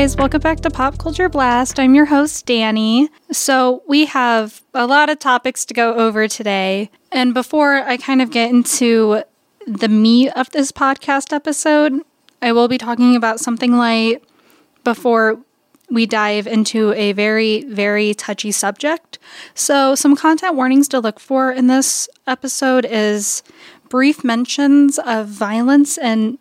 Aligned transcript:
guys, 0.00 0.16
welcome 0.16 0.40
back 0.40 0.58
to 0.58 0.70
Pop 0.70 0.98
Culture 0.98 1.28
Blast. 1.28 1.78
I'm 1.78 1.94
your 1.94 2.06
host, 2.06 2.46
Dani. 2.46 3.08
So, 3.30 3.82
we 3.86 4.06
have 4.06 4.62
a 4.72 4.86
lot 4.86 5.10
of 5.10 5.18
topics 5.18 5.64
to 5.66 5.74
go 5.74 5.94
over 5.94 6.26
today. 6.26 6.90
And 7.12 7.34
before 7.34 7.74
I 7.74 7.96
kind 7.98 8.22
of 8.22 8.30
get 8.30 8.48
into 8.48 9.22
the 9.66 9.88
meat 9.88 10.30
of 10.30 10.50
this 10.50 10.72
podcast 10.72 11.32
episode, 11.32 12.00
I 12.42 12.52
will 12.52 12.68
be 12.68 12.78
talking 12.78 13.16
about 13.16 13.40
something 13.40 13.76
light 13.76 14.22
before 14.84 15.38
we 15.90 16.06
dive 16.06 16.46
into 16.46 16.92
a 16.92 17.12
very, 17.12 17.64
very 17.64 18.14
touchy 18.14 18.52
subject. 18.52 19.18
So, 19.54 19.94
some 19.94 20.16
content 20.16 20.54
warnings 20.54 20.88
to 20.88 21.00
look 21.00 21.18
for 21.18 21.50
in 21.50 21.66
this 21.66 22.08
episode 22.26 22.86
is 22.88 23.42
brief 23.88 24.24
mentions 24.24 24.98
of 25.00 25.26
violence 25.26 25.98
and 25.98 26.38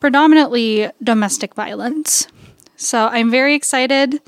predominantly 0.00 0.90
domestic 1.02 1.54
violence. 1.54 2.28
So 2.76 3.08
I'm 3.08 3.30
very 3.30 3.54
excited. 3.54 4.22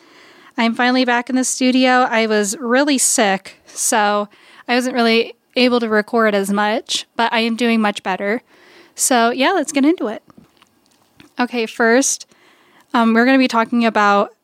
I'm 0.59 0.75
finally 0.75 1.05
back 1.05 1.31
in 1.31 1.37
the 1.37 1.45
studio. 1.45 2.07
I 2.11 2.27
was 2.27 2.57
really 2.59 2.99
sick, 2.99 3.57
so 3.67 4.29
I 4.69 4.75
wasn't 4.75 4.97
really 4.97 5.35
able 5.57 5.81
to 5.81 5.89
record 5.89 6.35
as 6.35 6.51
much, 6.51 7.07
but 7.17 7.33
I 7.33 7.41
am 7.41 7.57
doing 7.57 7.81
much 7.81 8.03
better. 8.03 8.43
So, 8.95 9.31
yeah, 9.31 9.53
let's 9.53 9.73
get 9.73 9.85
into 9.85 10.09
it. 10.09 10.23
Okay, 11.39 11.67
first, 11.67 12.27
um, 12.93 13.15
we're 13.15 13.25
going 13.25 13.39
to 13.39 13.43
be 13.43 13.49
talking 13.49 13.87
about 13.87 14.35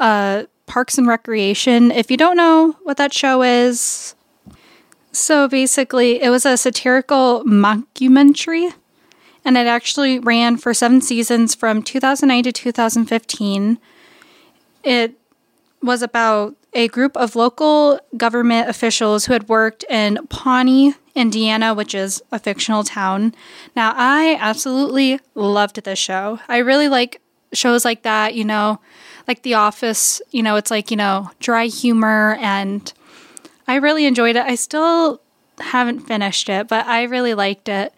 uh, 0.00 0.44
Parks 0.66 0.98
and 0.98 1.06
Recreation. 1.06 1.90
If 1.90 2.10
you 2.10 2.16
don't 2.16 2.36
know 2.36 2.76
what 2.82 2.96
that 2.96 3.12
show 3.12 3.42
is, 3.42 4.14
so 5.12 5.48
basically, 5.48 6.22
it 6.22 6.30
was 6.30 6.44
a 6.44 6.56
satirical 6.56 7.42
mockumentary 7.44 8.72
and 9.46 9.56
it 9.56 9.66
actually 9.66 10.18
ran 10.18 10.56
for 10.56 10.74
seven 10.74 11.00
seasons 11.00 11.54
from 11.54 11.80
2009 11.80 12.42
to 12.42 12.52
2015. 12.52 13.78
It 14.82 15.14
was 15.80 16.02
about 16.02 16.56
a 16.76 16.88
group 16.88 17.16
of 17.16 17.34
local 17.34 17.98
government 18.18 18.68
officials 18.68 19.24
who 19.24 19.32
had 19.32 19.48
worked 19.48 19.82
in 19.88 20.18
Pawnee, 20.28 20.94
Indiana, 21.14 21.72
which 21.72 21.94
is 21.94 22.22
a 22.30 22.38
fictional 22.38 22.84
town. 22.84 23.34
Now, 23.74 23.94
I 23.96 24.36
absolutely 24.38 25.18
loved 25.34 25.82
this 25.82 25.98
show. 25.98 26.38
I 26.48 26.58
really 26.58 26.88
like 26.90 27.22
shows 27.54 27.86
like 27.86 28.02
that, 28.02 28.34
you 28.34 28.44
know, 28.44 28.78
like 29.26 29.42
The 29.42 29.54
Office, 29.54 30.20
you 30.32 30.42
know, 30.42 30.56
it's 30.56 30.70
like, 30.70 30.90
you 30.90 30.98
know, 30.98 31.30
dry 31.40 31.64
humor, 31.64 32.36
and 32.40 32.92
I 33.66 33.76
really 33.76 34.04
enjoyed 34.04 34.36
it. 34.36 34.44
I 34.44 34.54
still 34.54 35.22
haven't 35.58 36.00
finished 36.00 36.50
it, 36.50 36.68
but 36.68 36.84
I 36.86 37.04
really 37.04 37.32
liked 37.32 37.70
it. 37.70 37.94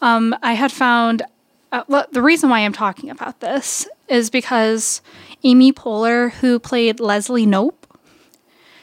Um, 0.00 0.34
I 0.42 0.54
had 0.54 0.72
found 0.72 1.22
uh, 1.70 1.84
well, 1.88 2.06
the 2.12 2.22
reason 2.22 2.48
why 2.48 2.60
I'm 2.60 2.72
talking 2.72 3.10
about 3.10 3.40
this 3.40 3.86
is 4.08 4.30
because 4.30 5.02
Amy 5.44 5.70
Poehler, 5.70 6.32
who 6.32 6.58
played 6.58 6.98
Leslie 6.98 7.46
Knope, 7.46 7.77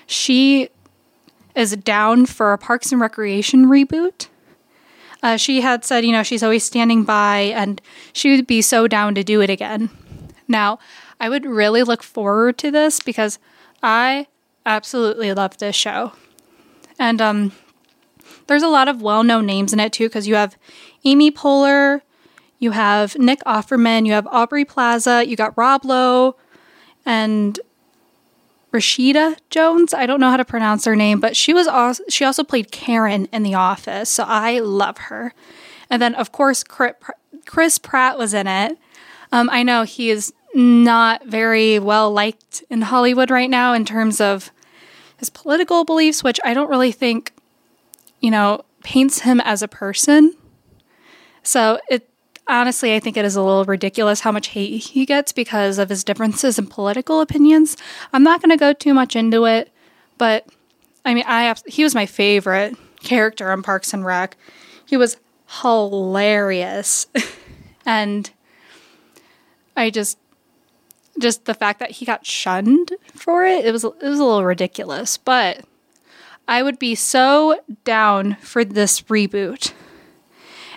she 0.06 0.70
is 1.56 1.76
down 1.78 2.26
for 2.26 2.54
a 2.54 2.58
Parks 2.58 2.92
and 2.92 3.02
Recreation 3.02 3.66
reboot. 3.66 4.28
Uh, 5.24 5.38
she 5.38 5.62
had 5.62 5.84
said, 5.84 6.06
you 6.06 6.12
know, 6.12 6.24
she's 6.24 6.44
always 6.44 6.64
standing 6.64 7.04
by 7.04 7.40
and 7.40 7.82
she 8.14 8.36
would 8.36 8.46
be 8.46 8.62
so 8.62 8.88
down 8.88 9.16
to 9.16 9.24
do 9.24 9.42
it 9.42 9.50
again. 9.50 9.90
Now, 10.48 10.78
I 11.20 11.30
would 11.30 11.46
really 11.46 11.82
look 11.82 12.04
forward 12.04 12.58
to 12.60 12.70
this 12.70 13.00
because 13.00 13.40
I 13.82 14.28
absolutely 14.66 15.34
love 15.34 15.58
this 15.58 15.76
show. 15.76 16.14
And 17.00 17.22
um, 17.22 17.52
there's 18.48 18.64
a 18.64 18.68
lot 18.68 18.88
of 18.88 19.02
well 19.02 19.24
known 19.24 19.46
names 19.46 19.74
in 19.74 19.80
it 19.80 19.94
too, 19.94 20.08
because 20.08 20.28
you 20.28 20.36
have 20.36 20.58
Amy 21.04 21.32
Poehler, 21.32 22.02
you 22.60 22.72
have 22.72 23.18
Nick 23.18 23.40
Offerman, 23.46 24.06
you 24.06 24.14
have 24.14 24.28
Aubrey 24.28 24.66
Plaza, 24.66 25.26
you 25.28 25.36
got 25.36 25.58
Rob 25.58 25.86
Lowe, 25.86 26.36
and 27.06 27.60
Rashida 28.76 29.38
Jones. 29.50 29.94
I 29.94 30.06
don't 30.06 30.20
know 30.20 30.30
how 30.30 30.38
to 30.38 30.46
pronounce 30.46 30.84
her 30.86 30.96
name, 30.96 31.22
but 31.22 31.38
she 31.38 31.54
was 31.54 31.66
also, 31.66 32.04
she 32.10 32.26
also 32.26 32.44
played 32.44 32.72
Karen 32.72 33.28
in 33.32 33.44
The 33.44 33.54
Office, 33.54 34.10
so 34.10 34.26
I 34.28 34.60
love 34.60 34.98
her. 34.98 35.34
And 35.90 36.02
then 36.02 36.14
of 36.16 36.32
course 36.32 36.64
Chris 36.64 37.80
Pratt 37.80 38.18
was 38.18 38.34
in 38.34 38.48
it. 38.48 38.78
Um, 39.32 39.50
I 39.50 39.64
know 39.64 39.84
he 39.84 40.10
is 40.10 40.34
not 40.54 41.26
very 41.26 41.80
well 41.80 42.12
liked 42.12 42.64
in 42.70 42.82
Hollywood 42.82 43.30
right 43.32 43.50
now 43.50 43.74
in 43.74 43.86
terms 43.86 44.20
of 44.20 44.52
his 45.18 45.30
political 45.30 45.86
beliefs, 45.86 46.24
which 46.24 46.40
I 46.44 46.54
don't 46.54 46.70
really 46.70 46.92
think, 46.92 47.34
you 48.20 48.32
know, 48.32 48.64
paints 48.84 49.20
him 49.20 49.40
as 49.42 49.62
a 49.62 49.68
person. 49.68 50.36
So 51.44 51.80
it 51.90 52.10
honestly, 52.48 52.96
I 52.96 53.00
think 53.00 53.18
it 53.18 53.26
is 53.26 53.36
a 53.36 53.42
little 53.42 53.66
ridiculous 53.66 54.22
how 54.22 54.32
much 54.32 54.50
hate 54.50 54.78
he 54.78 55.06
gets 55.06 55.32
because 55.32 55.78
of 55.78 55.90
his 55.90 56.04
differences 56.04 56.60
in 56.60 56.68
political 56.68 57.22
opinions. 57.22 57.78
I'm 58.14 58.24
not 58.24 58.42
going 58.42 58.52
to 58.52 58.58
go 58.58 58.74
too 58.74 58.94
much 58.94 59.16
into 59.16 59.46
it, 59.46 59.72
but 60.18 60.48
I 61.04 61.14
mean, 61.14 61.26
I 61.28 61.56
he 61.66 61.84
was 61.84 61.96
my 61.96 62.06
favorite 62.06 62.76
character 63.02 63.52
on 63.52 63.64
Parks 63.64 63.94
and 63.94 64.06
Rec. 64.06 64.38
He 64.86 64.98
was 64.98 65.18
hilarious, 65.62 67.08
and 67.86 68.30
I 69.76 69.90
just 69.90 70.18
just 71.20 71.46
the 71.46 71.54
fact 71.54 71.80
that 71.80 71.92
he 71.92 72.06
got 72.06 72.26
shunned 72.26 72.92
for 73.14 73.46
it 73.46 73.64
it 73.64 73.72
was 73.72 73.86
it 73.86 74.02
was 74.02 74.20
a 74.20 74.24
little 74.26 74.44
ridiculous 74.44 75.16
but 75.16 75.64
i 76.46 76.62
would 76.62 76.78
be 76.78 76.94
so 76.94 77.58
down 77.86 78.36
for 78.42 78.66
this 78.66 79.00
reboot 79.04 79.72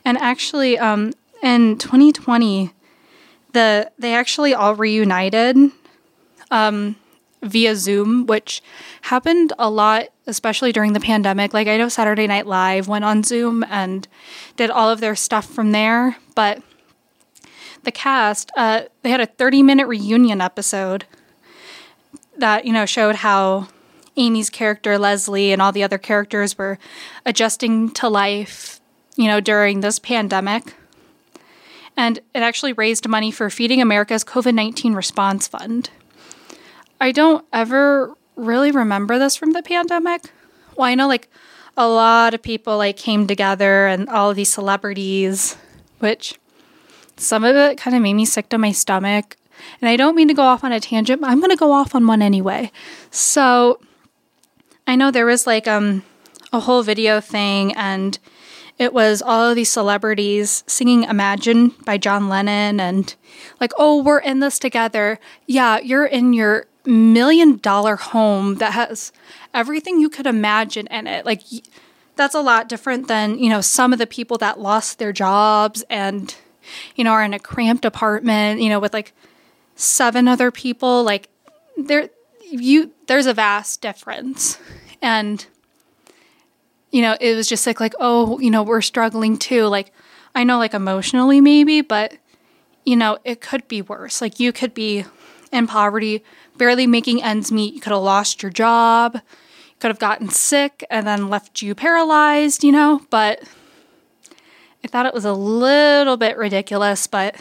and 0.09 0.17
actually, 0.19 0.79
um, 0.79 1.13
in 1.43 1.79
2020, 1.79 2.73
the 3.53 3.91
they 3.99 4.15
actually 4.15 4.55
all 4.55 4.75
reunited 4.75 5.57
um, 6.51 6.97
via 7.43 7.77
Zoom, 7.77 8.27
which 8.27 8.63
happened 9.03 9.53
a 9.59 9.71
lot, 9.71 10.09
especially 10.27 10.73
during 10.73 10.93
the 10.93 11.01
pandemic. 11.01 11.55
Like 11.55 11.69
I 11.69 11.77
know 11.77 11.89
Saturday 11.89 12.27
Night 12.27 12.47
Live 12.47 12.89
went 12.89 13.05
on 13.05 13.23
Zoom 13.23 13.65
and 13.69 14.07
did 14.57 14.71
all 14.71 14.91
of 14.91 15.01
their 15.01 15.17
stuff 15.17 15.47
from 15.47 15.73
there, 15.73 16.17
but 16.35 16.63
the 17.85 17.93
cast 17.93 18.51
uh, 18.57 18.83
they 19.03 19.11
had 19.11 19.21
a 19.21 19.27
30 19.27 19.63
minute 19.63 19.87
reunion 19.87 20.41
episode 20.41 21.07
that 22.37 22.65
you 22.65 22.73
know 22.73 22.87
showed 22.87 23.17
how 23.17 23.69
Amy's 24.17 24.51
character 24.51 24.99
Leslie 24.99 25.53
and 25.53 25.63
all 25.63 25.73
the 25.73 25.85
other 25.85 25.99
characters 25.99 26.59
were 26.59 26.79
adjusting 27.25 27.91
to 27.93 28.09
life 28.09 28.79
you 29.19 29.27
know, 29.27 29.41
during 29.41 29.81
this 29.81 29.99
pandemic. 29.99 30.75
And 31.99 32.19
it 32.33 32.43
actually 32.43 32.75
raised 32.75 33.09
money 33.09 33.33
for 33.33 33.51
Feeding 33.51 33.83
America's 33.83 34.23
COVID 34.23 34.55
19 34.55 34.95
response 34.95 35.49
fund. 35.49 35.91
I 37.01 37.11
don't 37.11 37.45
ever 37.53 38.17
really 38.37 38.71
remember 38.71 39.19
this 39.19 39.35
from 39.35 39.51
the 39.51 39.65
pandemic. 39.65 40.31
Well, 40.77 40.87
I 40.87 40.95
know 40.95 41.09
like 41.09 41.29
a 41.77 41.89
lot 41.89 42.35
of 42.35 42.43
people 42.43 42.79
like 42.79 42.97
came 42.97 43.27
together 43.27 43.89
and 43.89 44.09
all 44.09 44.33
these 44.33 44.53
celebrities, 44.53 45.57
which 45.99 46.39
some 47.17 47.43
of 47.43 47.57
it 47.57 47.79
kind 47.79 47.97
of 47.97 48.03
made 48.03 48.15
me 48.15 48.25
sick 48.25 48.49
to 48.51 48.59
my 48.59 48.71
stomach. 48.71 49.37
And 49.81 49.89
I 49.89 49.97
don't 49.97 50.15
mean 50.15 50.29
to 50.29 50.35
go 50.35 50.43
off 50.43 50.63
on 50.63 50.71
a 50.71 50.79
tangent, 50.79 51.21
but 51.21 51.31
I'm 51.31 51.41
going 51.41 51.51
to 51.51 51.57
go 51.57 51.73
off 51.73 51.97
on 51.97 52.07
one 52.07 52.23
anyway. 52.23 52.71
So 53.11 53.81
I 54.87 54.95
know 54.95 55.11
there 55.11 55.27
was 55.27 55.49
like 55.49 55.67
um 55.67 56.05
a 56.53 56.61
whole 56.61 56.85
video 56.85 57.21
thing 57.21 57.73
and 57.73 58.21
it 58.79 58.93
was 58.93 59.23
all 59.23 59.51
of 59.51 59.57
these 59.57 59.71
celebrities 59.71 60.63
singing 60.67 61.05
Imagine 61.05 61.71
by 61.85 61.99
John 61.99 62.29
Lennon 62.29 62.79
and 62.79 63.15
like, 63.61 63.73
oh, 63.77 64.03
we're 64.03 64.21
in 64.21 64.41
this 64.41 64.59
together. 64.59 65.19
Yeah, 65.47 65.79
you're 65.79 66.07
in 66.07 66.33
your 66.33 66.67
million 66.87 67.57
dollar 67.57 67.97
home 67.97 68.57
that 68.57 68.73
has 68.73 69.13
everything 69.53 70.01
you 70.01 70.09
could 70.09 70.27
imagine 70.27 70.87
in 70.89 71.07
it. 71.07 71.27
Like, 71.27 71.43
that's 72.15 72.35
a 72.35 72.41
lot 72.41 72.69
different 72.69 73.09
than, 73.09 73.39
you 73.39 73.49
know, 73.49 73.61
some 73.61 73.93
of 73.93 73.99
the 73.99 74.07
people 74.07 74.39
that 74.39 74.61
lost 74.61 74.99
their 74.99 75.13
jobs 75.13 75.85
and, 75.91 76.35
you 76.95 77.05
know, 77.05 77.13
are 77.13 77.25
in 77.25 77.35
a 77.35 77.39
cramped 77.39 77.85
apartment, 77.85 78.61
you 78.61 78.69
know, 78.69 78.81
with 78.81 78.93
like 78.93 79.13
seven 79.75 80.29
other 80.29 80.51
people. 80.51 81.03
Like, 81.03 81.29
there, 81.77 82.11
you, 82.49 82.93
there's 83.07 83.27
a 83.27 83.35
vast 83.35 83.81
difference. 83.81 84.59
And, 85.03 85.47
you 86.91 87.03
know, 87.03 87.17
it 87.21 87.35
was 87.35 87.49
just 87.49 87.67
like 87.67 87.81
like, 87.81 87.95
oh, 88.01 88.39
you 88.39 88.51
know, 88.51 88.63
we're 88.63 88.83
struggling 88.83 89.37
too. 89.37 89.65
Like 89.65 89.93
I 90.35 90.45
know 90.45 90.59
like 90.59 90.75
emotionally 90.75 91.41
maybe, 91.41 91.81
but 91.81 92.15
you 92.85 92.97
know, 92.97 93.19
it 93.25 93.41
could 93.41 93.69
be 93.69 93.83
worse. 93.83 94.21
Like 94.21 94.41
you 94.41 94.53
could 94.53 94.73
be 94.73 95.05
in 95.53 95.67
poverty, 95.67 96.25
barely 96.57 96.87
making 96.87 97.23
ends 97.23 97.53
meet. 97.53 97.75
You 97.75 97.81
could 97.81 97.93
have 97.93 98.03
lost 98.03 98.43
your 98.43 98.51
job. 98.51 99.15
You 99.15 99.77
could 99.81 99.91
have 99.91 99.99
gotten 99.99 100.29
sick 100.29 100.85
and 100.91 101.07
then 101.07 101.29
left 101.29 101.63
you 101.63 101.75
paralyzed, 101.75 102.65
you 102.65 102.73
know, 102.73 103.03
but 103.11 103.43
I 104.85 104.89
thought 104.89 105.07
it 105.07 105.15
was 105.15 105.25
a 105.25 105.33
little 105.33 106.17
bit 106.17 106.37
ridiculous, 106.37 107.07
but 107.07 107.37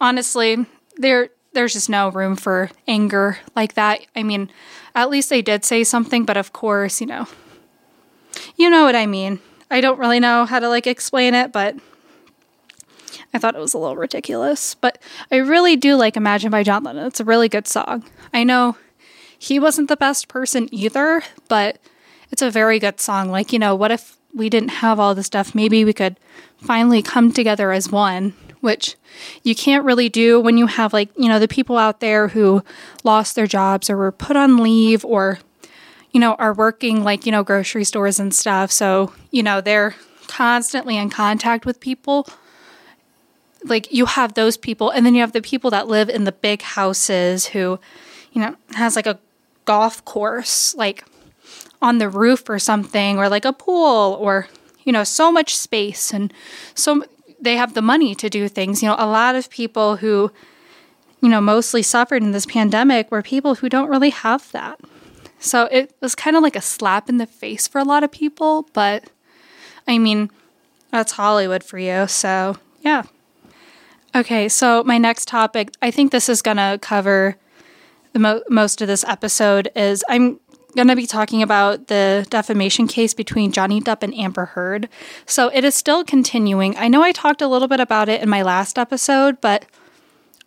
honestly, 0.00 0.66
there 0.96 1.30
there's 1.52 1.74
just 1.74 1.90
no 1.90 2.10
room 2.10 2.36
for 2.36 2.70
anger 2.88 3.38
like 3.54 3.74
that. 3.74 4.00
I 4.16 4.22
mean, 4.22 4.50
at 4.94 5.10
least 5.10 5.28
they 5.28 5.42
did 5.42 5.64
say 5.64 5.84
something, 5.84 6.24
but 6.24 6.36
of 6.36 6.52
course, 6.52 7.00
you 7.00 7.06
know, 7.06 7.26
you 8.56 8.70
know 8.70 8.84
what 8.84 8.96
I 8.96 9.06
mean. 9.06 9.40
I 9.70 9.80
don't 9.80 9.98
really 9.98 10.20
know 10.20 10.44
how 10.44 10.58
to 10.58 10.68
like 10.68 10.86
explain 10.86 11.34
it, 11.34 11.52
but 11.52 11.76
I 13.32 13.38
thought 13.38 13.54
it 13.54 13.60
was 13.60 13.74
a 13.74 13.78
little 13.78 13.96
ridiculous. 13.96 14.74
But 14.74 15.00
I 15.30 15.36
really 15.36 15.76
do 15.76 15.96
like 15.96 16.16
Imagine 16.16 16.50
by 16.50 16.62
John 16.62 16.84
Lennon. 16.84 17.06
It's 17.06 17.20
a 17.20 17.24
really 17.24 17.48
good 17.48 17.66
song. 17.66 18.04
I 18.32 18.44
know 18.44 18.76
he 19.38 19.58
wasn't 19.58 19.88
the 19.88 19.96
best 19.96 20.28
person 20.28 20.68
either, 20.72 21.22
but 21.48 21.78
it's 22.30 22.42
a 22.42 22.50
very 22.50 22.78
good 22.78 23.00
song. 23.00 23.30
Like, 23.30 23.52
you 23.52 23.58
know, 23.58 23.74
what 23.74 23.90
if 23.90 24.16
we 24.34 24.48
didn't 24.48 24.68
have 24.70 25.00
all 25.00 25.14
this 25.14 25.26
stuff? 25.26 25.54
Maybe 25.54 25.84
we 25.84 25.92
could 25.92 26.18
finally 26.58 27.02
come 27.02 27.32
together 27.32 27.72
as 27.72 27.90
one, 27.90 28.34
which 28.60 28.96
you 29.42 29.54
can't 29.54 29.84
really 29.84 30.08
do 30.08 30.40
when 30.40 30.56
you 30.56 30.66
have, 30.66 30.92
like, 30.92 31.10
you 31.16 31.28
know, 31.28 31.38
the 31.38 31.48
people 31.48 31.76
out 31.76 32.00
there 32.00 32.28
who 32.28 32.62
lost 33.04 33.34
their 33.34 33.46
jobs 33.46 33.90
or 33.90 33.96
were 33.96 34.12
put 34.12 34.36
on 34.36 34.58
leave 34.58 35.04
or, 35.04 35.40
you 36.12 36.20
know, 36.20 36.34
are 36.34 36.52
working 36.52 37.02
like, 37.02 37.26
you 37.26 37.32
know, 37.32 37.42
grocery 37.42 37.84
stores 37.84 38.20
and 38.20 38.34
stuff. 38.34 38.70
So, 38.70 39.12
you 39.30 39.42
know, 39.42 39.60
they're 39.60 39.94
constantly 40.28 40.96
in 40.96 41.10
contact 41.10 41.66
with 41.66 41.80
people. 41.80 42.28
Like, 43.64 43.92
you 43.92 44.06
have 44.06 44.34
those 44.34 44.56
people, 44.56 44.90
and 44.90 45.06
then 45.06 45.14
you 45.14 45.20
have 45.20 45.32
the 45.32 45.42
people 45.42 45.70
that 45.70 45.88
live 45.88 46.08
in 46.08 46.24
the 46.24 46.32
big 46.32 46.62
houses 46.62 47.46
who, 47.46 47.78
you 48.32 48.40
know, 48.40 48.56
has 48.74 48.96
like 48.96 49.06
a 49.06 49.18
golf 49.64 50.04
course. 50.04 50.74
Like, 50.74 51.04
on 51.80 51.98
the 51.98 52.08
roof 52.08 52.48
or 52.48 52.60
something, 52.60 53.18
or 53.18 53.28
like 53.28 53.44
a 53.44 53.52
pool, 53.52 54.16
or, 54.20 54.46
you 54.84 54.92
know, 54.92 55.02
so 55.02 55.32
much 55.32 55.56
space. 55.56 56.12
And 56.14 56.32
so 56.76 57.04
they 57.40 57.56
have 57.56 57.74
the 57.74 57.82
money 57.82 58.14
to 58.14 58.30
do 58.30 58.46
things. 58.46 58.82
You 58.82 58.88
know, 58.88 58.94
a 58.98 59.06
lot 59.06 59.34
of 59.34 59.50
people 59.50 59.96
who, 59.96 60.30
you 61.20 61.28
know, 61.28 61.40
mostly 61.40 61.82
suffered 61.82 62.22
in 62.22 62.30
this 62.30 62.46
pandemic 62.46 63.10
were 63.10 63.20
people 63.20 63.56
who 63.56 63.68
don't 63.68 63.88
really 63.88 64.10
have 64.10 64.52
that. 64.52 64.78
So 65.42 65.64
it 65.72 65.94
was 66.00 66.14
kind 66.14 66.36
of 66.36 66.42
like 66.42 66.56
a 66.56 66.60
slap 66.60 67.08
in 67.08 67.18
the 67.18 67.26
face 67.26 67.66
for 67.66 67.80
a 67.80 67.84
lot 67.84 68.04
of 68.04 68.12
people, 68.12 68.68
but 68.72 69.10
I 69.88 69.98
mean, 69.98 70.30
that's 70.90 71.12
Hollywood 71.12 71.64
for 71.64 71.78
you. 71.78 72.06
So, 72.06 72.56
yeah. 72.80 73.02
Okay, 74.14 74.48
so 74.48 74.84
my 74.84 74.98
next 74.98 75.26
topic, 75.26 75.72
I 75.82 75.90
think 75.90 76.12
this 76.12 76.28
is 76.28 76.42
going 76.42 76.58
to 76.58 76.78
cover 76.80 77.36
the 78.12 78.18
mo- 78.18 78.42
most 78.48 78.80
of 78.82 78.88
this 78.88 79.04
episode 79.04 79.70
is 79.74 80.04
I'm 80.08 80.38
going 80.76 80.88
to 80.88 80.96
be 80.96 81.06
talking 81.06 81.42
about 81.42 81.88
the 81.88 82.26
defamation 82.30 82.86
case 82.86 83.14
between 83.14 83.52
Johnny 83.52 83.80
Depp 83.80 84.02
and 84.02 84.14
Amber 84.14 84.46
Heard. 84.46 84.88
So 85.26 85.48
it 85.48 85.64
is 85.64 85.74
still 85.74 86.04
continuing. 86.04 86.76
I 86.76 86.88
know 86.88 87.02
I 87.02 87.12
talked 87.12 87.42
a 87.42 87.48
little 87.48 87.68
bit 87.68 87.80
about 87.80 88.08
it 88.08 88.22
in 88.22 88.28
my 88.28 88.42
last 88.42 88.78
episode, 88.78 89.40
but 89.40 89.66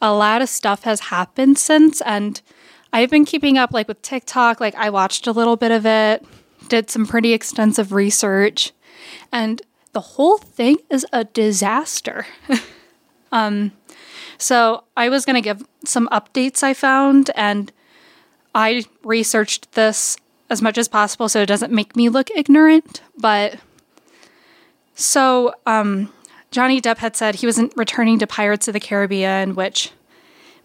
a 0.02 0.14
lot 0.14 0.42
of 0.42 0.50
stuff 0.50 0.84
has 0.84 1.00
happened 1.02 1.58
since 1.58 2.02
and 2.02 2.42
I've 2.96 3.10
been 3.10 3.26
keeping 3.26 3.58
up 3.58 3.74
like 3.74 3.90
with 3.90 4.02
TikTok, 4.02 4.62
like 4.62 4.74
I 4.76 4.90
watched 4.90 5.28
a 5.28 5.34
little 5.34 5.58
bit 5.58 5.72
of 5.72 5.86
it, 5.86 6.26
did 6.70 6.90
some 6.90 7.06
pretty 7.06 7.34
extensive 7.34 7.92
research, 7.92 8.72
and 9.34 9.62
the 9.92 10.00
whole 10.00 10.38
thing 10.38 10.78
is 10.90 11.06
a 11.12 11.26
disaster. 11.26 12.26
um 13.34 13.74
so 14.38 14.86
I 14.96 15.10
was 15.10 15.26
going 15.26 15.36
to 15.36 15.42
give 15.42 15.66
some 15.84 16.08
updates 16.10 16.64
I 16.64 16.74
found 16.74 17.32
and 17.36 17.70
I 18.54 18.86
researched 19.04 19.74
this 19.74 20.16
as 20.50 20.62
much 20.62 20.78
as 20.78 20.88
possible 20.88 21.28
so 21.28 21.42
it 21.42 21.48
doesn't 21.48 21.74
make 21.74 21.98
me 21.98 22.08
look 22.08 22.30
ignorant. 22.32 23.02
But 23.18 23.60
so 24.94 25.54
um, 25.66 26.14
Johnny 26.50 26.80
Depp 26.80 27.00
had 27.00 27.18
said 27.18 27.36
he 27.36 27.46
wasn't 27.46 27.74
returning 27.76 28.20
to 28.20 28.28
Pirates 28.28 28.70
of 28.70 28.74
the 28.74 28.80
Caribbean, 28.80 29.56
which 29.56 29.92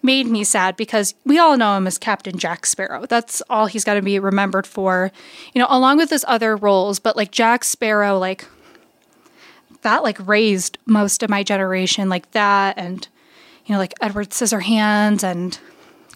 made 0.03 0.27
me 0.27 0.45
sad 0.45 0.77
because 0.77 1.15
we 1.25 1.39
all 1.39 1.57
know 1.57 1.77
him 1.77 1.87
as 1.87 1.99
Captain 1.99 2.39
Jack 2.39 2.67
Sparrow. 2.67 3.07
That's 3.07 3.43
all 3.51 3.67
he's 3.67 3.85
got 3.85 3.95
to 3.95 4.03
be 4.03 4.19
remembered 4.19 4.67
for, 4.67 5.13
you 5.55 5.61
know, 5.61 5.67
along 5.69 5.99
with 5.99 6.11
his 6.11 6.25
other 6.29 6.57
roles. 6.57 6.99
But 6.99 7.17
like 7.17 7.31
Jack 7.31 7.65
Sparrow, 7.65 8.19
like 8.19 8.47
that, 9.83 10.03
like 10.03 10.27
raised 10.27 10.79
most 10.87 11.23
of 11.23 11.31
my 11.31 11.43
generation, 11.43 12.09
like 12.09 12.31
that, 12.33 12.79
and 12.79 13.07
you 13.67 13.75
know, 13.75 13.79
like 13.79 13.95
Edward 14.01 14.31
Scissorhands 14.31 15.23
and 15.23 15.59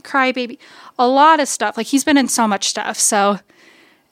Crybaby 0.03 0.59
a 0.99 1.09
lot 1.09 1.41
of 1.41 1.49
stuff. 1.49 1.77
Like 1.77 1.87
he's 1.87 2.05
been 2.05 2.19
in 2.19 2.29
so 2.29 2.47
much 2.47 2.69
stuff. 2.69 2.99
So, 2.99 3.39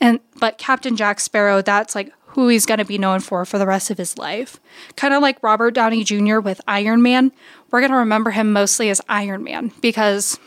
and 0.00 0.20
but 0.38 0.58
Captain 0.58 0.96
Jack 0.96 1.20
Sparrow, 1.20 1.62
that's 1.62 1.94
like 1.94 2.12
who 2.32 2.48
he's 2.48 2.66
going 2.66 2.78
to 2.78 2.84
be 2.84 2.98
known 2.98 3.20
for 3.20 3.44
for 3.44 3.58
the 3.58 3.66
rest 3.66 3.90
of 3.90 3.98
his 3.98 4.16
life. 4.18 4.58
Kind 4.96 5.14
of 5.14 5.22
like 5.22 5.42
Robert 5.42 5.72
Downey 5.72 6.02
Jr. 6.02 6.40
with 6.40 6.60
Iron 6.66 7.02
Man. 7.02 7.32
We're 7.70 7.80
going 7.80 7.92
to 7.92 7.98
remember 7.98 8.30
him 8.30 8.52
mostly 8.52 8.90
as 8.90 9.00
Iron 9.08 9.44
Man 9.44 9.72
because, 9.80 10.38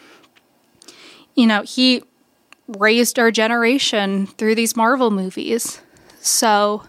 you 1.36 1.46
know, 1.46 1.62
he 1.62 2.04
raised 2.68 3.20
our 3.20 3.32
generation 3.32 4.26
through 4.26 4.56
these 4.56 4.76
Marvel 4.76 5.12
movies. 5.12 5.82
So 6.22 6.84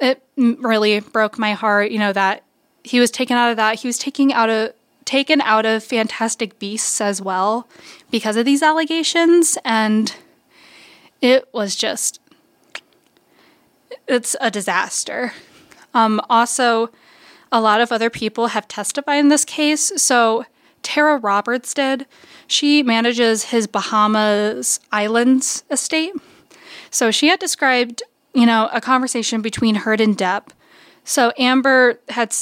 it 0.00 0.22
really 0.36 0.98
broke 1.00 1.38
my 1.38 1.52
heart, 1.52 1.92
you 1.92 1.98
know, 1.98 2.12
that 2.12 2.42
he 2.82 2.98
was 2.98 3.12
taken 3.12 3.36
out 3.36 3.50
of 3.50 3.56
that. 3.58 3.80
He 3.80 3.86
was 3.86 3.98
taking 3.98 4.32
out 4.32 4.50
of 4.50 4.72
taken 5.04 5.40
out 5.40 5.66
of 5.66 5.84
Fantastic 5.84 6.58
Beasts 6.58 7.00
as 7.00 7.20
well 7.20 7.68
because 8.10 8.36
of 8.36 8.44
these 8.44 8.62
allegations. 8.62 9.58
And 9.64 10.14
it 11.20 11.48
was 11.52 11.76
just, 11.76 12.20
it's 14.12 14.36
a 14.40 14.50
disaster. 14.50 15.32
Um, 15.94 16.20
also, 16.28 16.90
a 17.50 17.60
lot 17.60 17.80
of 17.80 17.92
other 17.92 18.10
people 18.10 18.48
have 18.48 18.68
testified 18.68 19.18
in 19.18 19.28
this 19.28 19.44
case. 19.44 19.92
So, 19.96 20.44
Tara 20.82 21.18
Roberts 21.18 21.74
did. 21.74 22.06
She 22.46 22.82
manages 22.82 23.44
his 23.44 23.66
Bahamas 23.66 24.80
Islands 24.90 25.64
estate. 25.70 26.14
So, 26.90 27.10
she 27.10 27.28
had 27.28 27.38
described, 27.38 28.02
you 28.34 28.46
know, 28.46 28.68
a 28.72 28.80
conversation 28.80 29.42
between 29.42 29.76
Heard 29.76 30.00
and 30.00 30.16
Depp. 30.16 30.48
So, 31.04 31.32
Amber 31.38 32.00
had 32.10 32.34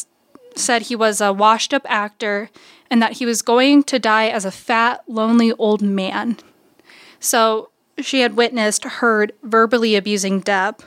said 0.56 0.82
he 0.82 0.96
was 0.96 1.20
a 1.20 1.32
washed 1.32 1.72
up 1.72 1.82
actor 1.88 2.50
and 2.90 3.00
that 3.00 3.14
he 3.14 3.26
was 3.26 3.42
going 3.42 3.84
to 3.84 3.98
die 3.98 4.28
as 4.28 4.44
a 4.44 4.50
fat, 4.50 5.02
lonely 5.06 5.52
old 5.52 5.80
man. 5.80 6.36
So 7.20 7.70
she 7.98 8.20
had 8.20 8.36
witnessed 8.36 8.84
Heard 8.84 9.32
verbally 9.42 9.94
abusing 9.94 10.42
Depp. 10.42 10.80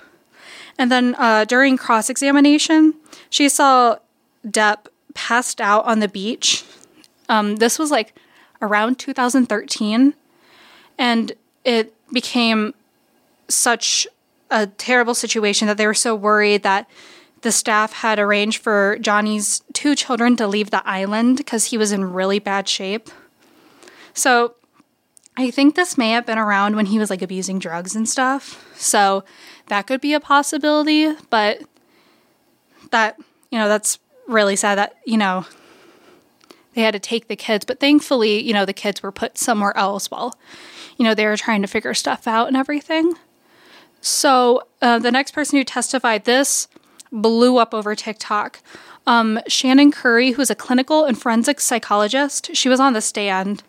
And 0.77 0.91
then 0.91 1.15
uh, 1.17 1.45
during 1.45 1.77
cross 1.77 2.09
examination, 2.09 2.95
she 3.29 3.49
saw 3.49 3.97
Depp 4.45 4.87
passed 5.13 5.61
out 5.61 5.85
on 5.85 5.99
the 5.99 6.07
beach. 6.07 6.63
Um, 7.29 7.57
this 7.57 7.77
was 7.77 7.91
like 7.91 8.13
around 8.61 8.99
2013. 8.99 10.13
And 10.97 11.31
it 11.63 11.93
became 12.11 12.73
such 13.47 14.07
a 14.49 14.67
terrible 14.67 15.15
situation 15.15 15.67
that 15.67 15.77
they 15.77 15.87
were 15.87 15.93
so 15.93 16.15
worried 16.15 16.63
that 16.63 16.89
the 17.41 17.51
staff 17.51 17.93
had 17.93 18.19
arranged 18.19 18.61
for 18.61 18.97
Johnny's 19.01 19.61
two 19.73 19.95
children 19.95 20.35
to 20.37 20.47
leave 20.47 20.71
the 20.71 20.87
island 20.87 21.37
because 21.37 21.65
he 21.65 21.77
was 21.77 21.91
in 21.91 22.13
really 22.13 22.39
bad 22.39 22.69
shape. 22.69 23.09
So 24.13 24.55
I 25.35 25.51
think 25.51 25.75
this 25.75 25.97
may 25.97 26.11
have 26.11 26.25
been 26.25 26.37
around 26.37 26.75
when 26.75 26.85
he 26.85 26.99
was 26.99 27.09
like 27.09 27.21
abusing 27.21 27.59
drugs 27.59 27.95
and 27.95 28.07
stuff. 28.07 28.65
So 28.75 29.23
that 29.67 29.87
could 29.87 30.01
be 30.01 30.13
a 30.13 30.19
possibility, 30.19 31.13
but 31.29 31.61
that, 32.91 33.17
you 33.49 33.57
know, 33.57 33.67
that's 33.67 33.99
really 34.27 34.55
sad 34.55 34.77
that, 34.77 34.95
you 35.05 35.17
know, 35.17 35.45
they 36.73 36.81
had 36.81 36.93
to 36.93 36.99
take 36.99 37.27
the 37.27 37.35
kids, 37.35 37.65
but 37.65 37.79
thankfully, 37.79 38.41
you 38.41 38.53
know, 38.53 38.65
the 38.65 38.73
kids 38.73 39.03
were 39.03 39.11
put 39.11 39.37
somewhere 39.37 39.75
else 39.77 40.09
while, 40.09 40.37
you 40.97 41.05
know, 41.05 41.13
they 41.13 41.25
were 41.25 41.37
trying 41.37 41.61
to 41.61 41.67
figure 41.67 41.93
stuff 41.93 42.27
out 42.27 42.47
and 42.47 42.57
everything. 42.57 43.13
So 44.01 44.63
uh, 44.81 44.99
the 44.99 45.11
next 45.11 45.31
person 45.31 45.57
who 45.57 45.63
testified 45.63 46.25
this 46.25 46.67
blew 47.11 47.57
up 47.57 47.73
over 47.73 47.95
TikTok. 47.95 48.59
Um, 49.05 49.39
Shannon 49.47 49.91
Curry, 49.91 50.31
who's 50.31 50.49
a 50.49 50.55
clinical 50.55 51.05
and 51.05 51.19
forensic 51.19 51.59
psychologist, 51.59 52.55
she 52.55 52.69
was 52.69 52.79
on 52.79 52.93
the 52.93 53.01
stand. 53.01 53.63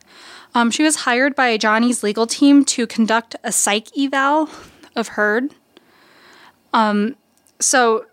Um, 0.55 0.71
she 0.71 0.83
was 0.83 0.97
hired 0.97 1.35
by 1.35 1.57
Johnny's 1.57 2.03
legal 2.03 2.27
team 2.27 2.65
to 2.67 2.87
conduct 2.87 3.37
a 3.43 3.53
psych 3.53 3.97
eval 3.99 4.49
of 4.97 5.09
Heard. 5.09 5.55
Um, 6.75 7.17
so 7.59 8.05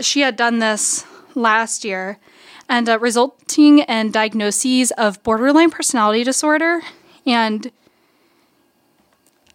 she 0.00 0.20
had 0.20 0.36
done 0.36 0.58
this 0.58 1.06
last 1.34 1.84
year, 1.84 2.18
and 2.68 2.86
uh, 2.88 2.98
resulting 2.98 3.78
in 3.78 4.10
diagnoses 4.10 4.90
of 4.92 5.22
borderline 5.22 5.70
personality 5.70 6.24
disorder 6.24 6.82
and 7.26 7.70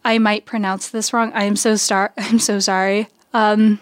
I 0.03 0.17
might 0.17 0.45
pronounce 0.45 0.89
this 0.89 1.13
wrong. 1.13 1.31
I 1.33 1.43
am 1.43 1.55
so 1.55 1.75
star- 1.75 2.13
I'm 2.17 2.39
so 2.39 2.59
sorry. 2.59 3.07
Um, 3.33 3.79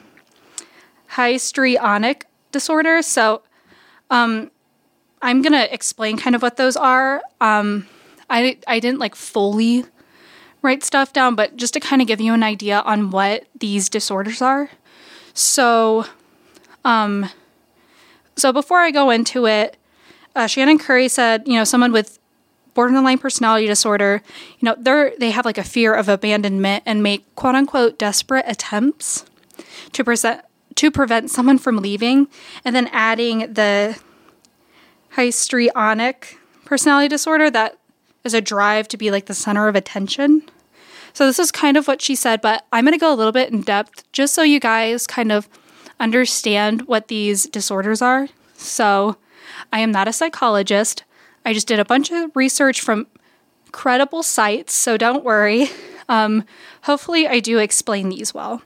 histrionic 1.16 2.26
disorder. 2.52 3.02
So 3.02 3.44
um, 4.10 4.52
I'm 5.22 5.42
going 5.42 5.54
to 5.54 5.74
explain 5.74 6.18
kind 6.18 6.36
of 6.36 6.42
what 6.42 6.58
those 6.58 6.76
are. 6.76 7.22
Um, 7.40 7.88
I, 8.30 8.58
I 8.68 8.80
didn't 8.80 9.00
like 9.00 9.16
fully 9.16 9.86
write 10.62 10.84
stuff 10.84 11.14
down, 11.14 11.36
but 11.36 11.56
just 11.56 11.74
to 11.74 11.80
kind 11.80 12.02
of 12.02 12.08
give 12.08 12.20
you 12.22 12.34
an 12.34 12.44
idea 12.44 12.82
on 12.82 13.12
what 13.12 13.46
these 13.60 13.90
disorders 13.90 14.42
are. 14.42 14.70
So 15.34 16.06
Um, 16.86 17.30
so 18.38 18.54
before 18.54 18.80
I 18.80 18.92
go 18.92 19.10
into 19.10 19.46
it, 19.46 19.76
uh, 20.36 20.48
Shannon 20.48 20.78
Curry 20.78 21.10
said, 21.10 21.44
you 21.46 21.56
know, 21.56 21.66
someone 21.66 21.92
with 21.92 22.18
borderline 22.74 23.18
personality 23.18 23.68
disorder, 23.68 24.22
you 24.60 24.66
know, 24.66 24.76
they're 24.80 25.12
they 25.20 25.32
have 25.32 25.44
like 25.44 25.58
a 25.58 25.64
fear 25.66 25.94
of 25.94 26.08
abandonment 26.08 26.84
and 26.86 27.04
make 27.04 27.26
quote 27.36 27.56
unquote 27.56 28.00
desperate 28.00 28.46
attempts 28.48 29.26
to 29.92 30.04
present 30.04 30.42
to 30.76 30.92
prevent 30.92 31.30
someone 31.30 31.58
from 31.58 31.78
leaving, 31.78 32.28
and 32.64 32.74
then 32.74 32.88
adding 32.94 33.52
the 33.54 34.00
histrionic 35.10 36.38
personality 36.64 37.10
disorder 37.10 37.50
that 37.50 37.80
is 38.28 38.36
a 38.36 38.42
drive 38.42 38.88
to 38.90 38.98
be 38.98 39.10
like 39.10 39.26
the 39.26 39.34
center 39.34 39.68
of 39.68 39.76
attention. 39.76 40.44
So 41.14 41.26
this 41.26 41.40
is 41.40 41.52
kind 41.52 41.78
of 41.78 41.88
what 41.88 42.02
she 42.02 42.14
said, 42.14 42.42
but 42.42 42.68
I'm 42.72 42.84
going 42.84 42.94
to 42.94 43.00
go 43.00 43.12
a 43.12 43.16
little 43.16 43.32
bit 43.32 43.52
in 43.52 43.62
depth 43.62 44.04
just 44.12 44.36
so 44.36 44.44
you 44.44 44.60
guys 44.60 45.08
kind 45.08 45.32
of 45.32 45.50
understand 46.00 46.84
what 46.88 47.08
these 47.08 47.48
disorders 47.48 48.04
are. 48.04 48.28
So 48.54 49.18
I 49.74 49.80
am 49.80 49.92
not 49.92 50.08
a 50.08 50.14
psychologist. 50.14 51.04
I 51.44 51.54
just 51.54 51.68
did 51.68 51.80
a 51.80 51.86
bunch 51.86 52.12
of 52.12 52.36
research 52.36 52.82
from 52.82 53.08
credible 53.72 54.22
sites, 54.22 54.74
so 54.74 54.98
don't 54.98 55.24
worry. 55.24 55.70
Um, 56.10 56.46
hopefully, 56.84 57.28
I 57.28 57.42
do 57.42 57.58
explain 57.58 58.08
these 58.08 58.34
well. 58.34 58.62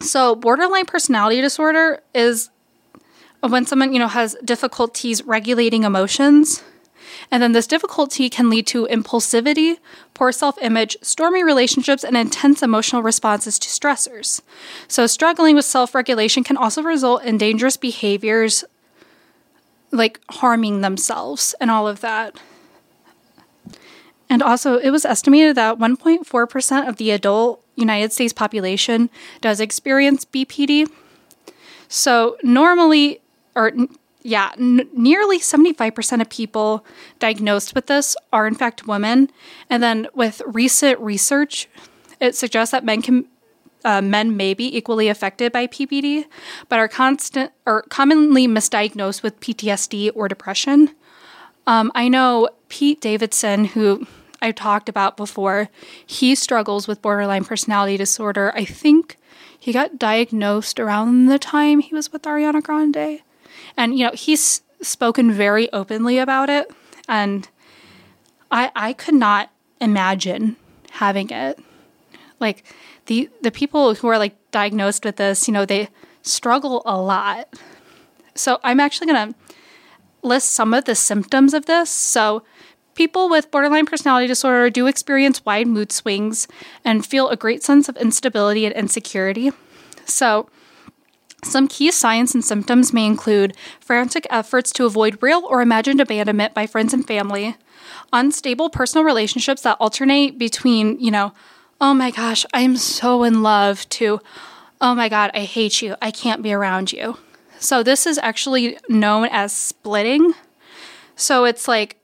So, 0.00 0.34
borderline 0.34 0.84
personality 0.84 1.40
disorder 1.40 2.02
is 2.12 2.50
when 3.40 3.66
someone, 3.66 3.92
you 3.92 4.00
know, 4.00 4.08
has 4.08 4.36
difficulties 4.44 5.22
regulating 5.22 5.84
emotions. 5.84 6.64
And 7.30 7.42
then 7.42 7.52
this 7.52 7.66
difficulty 7.66 8.28
can 8.30 8.50
lead 8.50 8.66
to 8.68 8.86
impulsivity, 8.86 9.78
poor 10.14 10.32
self 10.32 10.58
image, 10.60 10.96
stormy 11.02 11.42
relationships, 11.42 12.04
and 12.04 12.16
intense 12.16 12.62
emotional 12.62 13.02
responses 13.02 13.58
to 13.58 13.68
stressors. 13.68 14.40
So, 14.86 15.06
struggling 15.06 15.56
with 15.56 15.64
self 15.64 15.94
regulation 15.94 16.44
can 16.44 16.56
also 16.56 16.82
result 16.82 17.24
in 17.24 17.38
dangerous 17.38 17.76
behaviors 17.76 18.64
like 19.90 20.20
harming 20.30 20.80
themselves 20.80 21.54
and 21.60 21.70
all 21.70 21.88
of 21.88 22.00
that. 22.00 22.38
And 24.30 24.42
also, 24.42 24.76
it 24.76 24.90
was 24.90 25.04
estimated 25.04 25.56
that 25.56 25.78
1.4% 25.78 26.88
of 26.88 26.96
the 26.96 27.10
adult 27.10 27.64
United 27.76 28.12
States 28.12 28.32
population 28.32 29.08
does 29.40 29.60
experience 29.60 30.24
BPD. 30.24 30.90
So, 31.88 32.36
normally, 32.42 33.20
or 33.54 33.72
yeah, 34.28 34.52
n- 34.58 34.88
nearly 34.92 35.40
75% 35.40 36.20
of 36.20 36.28
people 36.28 36.84
diagnosed 37.18 37.74
with 37.74 37.86
this 37.86 38.16
are 38.32 38.46
in 38.46 38.54
fact 38.54 38.86
women. 38.86 39.30
And 39.70 39.82
then 39.82 40.06
with 40.14 40.42
recent 40.46 41.00
research, 41.00 41.66
it 42.20 42.36
suggests 42.36 42.72
that 42.72 42.84
men 42.84 43.02
can 43.02 43.26
uh, 43.84 44.02
men 44.02 44.36
may 44.36 44.54
be 44.54 44.76
equally 44.76 45.08
affected 45.08 45.52
by 45.52 45.68
BPD, 45.68 46.24
but 46.68 46.80
are 46.80 46.88
constant 46.88 47.52
or 47.64 47.82
commonly 47.82 48.48
misdiagnosed 48.48 49.22
with 49.22 49.38
PTSD 49.38 50.10
or 50.16 50.26
depression. 50.26 50.90
Um, 51.64 51.92
I 51.94 52.08
know 52.08 52.48
Pete 52.68 53.00
Davidson, 53.00 53.66
who 53.66 54.04
I 54.42 54.50
talked 54.50 54.88
about 54.88 55.16
before, 55.16 55.68
he 56.04 56.34
struggles 56.34 56.88
with 56.88 57.00
borderline 57.00 57.44
personality 57.44 57.96
disorder. 57.96 58.52
I 58.54 58.64
think 58.64 59.16
he 59.56 59.72
got 59.72 59.96
diagnosed 59.96 60.80
around 60.80 61.26
the 61.26 61.38
time 61.38 61.78
he 61.78 61.94
was 61.94 62.12
with 62.12 62.22
Ariana 62.22 62.60
Grande. 62.62 63.20
And, 63.78 63.96
you 63.96 64.04
know, 64.04 64.12
he's 64.12 64.62
spoken 64.82 65.32
very 65.32 65.72
openly 65.72 66.18
about 66.18 66.50
it. 66.50 66.70
And 67.08 67.48
I, 68.50 68.70
I 68.74 68.92
could 68.92 69.14
not 69.14 69.50
imagine 69.80 70.56
having 70.90 71.30
it. 71.30 71.58
Like, 72.40 72.64
the, 73.06 73.30
the 73.40 73.50
people 73.50 73.94
who 73.94 74.08
are 74.08 74.18
like 74.18 74.36
diagnosed 74.50 75.04
with 75.04 75.16
this, 75.16 75.48
you 75.48 75.54
know, 75.54 75.64
they 75.64 75.88
struggle 76.22 76.82
a 76.84 77.00
lot. 77.00 77.48
So 78.34 78.58
I'm 78.62 78.80
actually 78.80 79.06
going 79.12 79.32
to 79.32 79.38
list 80.22 80.50
some 80.50 80.74
of 80.74 80.84
the 80.84 80.94
symptoms 80.94 81.54
of 81.54 81.66
this. 81.66 81.88
So, 81.88 82.42
people 82.94 83.28
with 83.28 83.50
borderline 83.52 83.86
personality 83.86 84.26
disorder 84.26 84.70
do 84.70 84.88
experience 84.88 85.44
wide 85.44 85.68
mood 85.68 85.92
swings 85.92 86.48
and 86.84 87.06
feel 87.06 87.28
a 87.28 87.36
great 87.36 87.62
sense 87.62 87.88
of 87.88 87.96
instability 87.96 88.66
and 88.66 88.74
insecurity. 88.74 89.52
So, 90.04 90.48
some 91.44 91.68
key 91.68 91.90
signs 91.92 92.34
and 92.34 92.44
symptoms 92.44 92.92
may 92.92 93.06
include 93.06 93.56
frantic 93.80 94.26
efforts 94.28 94.72
to 94.72 94.86
avoid 94.86 95.22
real 95.22 95.46
or 95.48 95.62
imagined 95.62 96.00
abandonment 96.00 96.52
by 96.52 96.66
friends 96.66 96.92
and 96.92 97.06
family, 97.06 97.56
unstable 98.12 98.70
personal 98.70 99.04
relationships 99.04 99.62
that 99.62 99.76
alternate 99.78 100.38
between, 100.38 100.98
you 100.98 101.10
know, 101.10 101.32
oh 101.80 101.94
my 101.94 102.10
gosh, 102.10 102.44
I 102.52 102.62
am 102.62 102.76
so 102.76 103.22
in 103.22 103.42
love, 103.42 103.88
to, 103.90 104.20
oh 104.80 104.94
my 104.94 105.08
God, 105.08 105.30
I 105.32 105.40
hate 105.40 105.80
you, 105.80 105.94
I 106.02 106.10
can't 106.10 106.42
be 106.42 106.52
around 106.52 106.92
you. 106.92 107.18
So, 107.60 107.82
this 107.82 108.06
is 108.06 108.18
actually 108.18 108.78
known 108.88 109.28
as 109.30 109.52
splitting. 109.52 110.32
So, 111.14 111.44
it's 111.44 111.68
like 111.68 111.96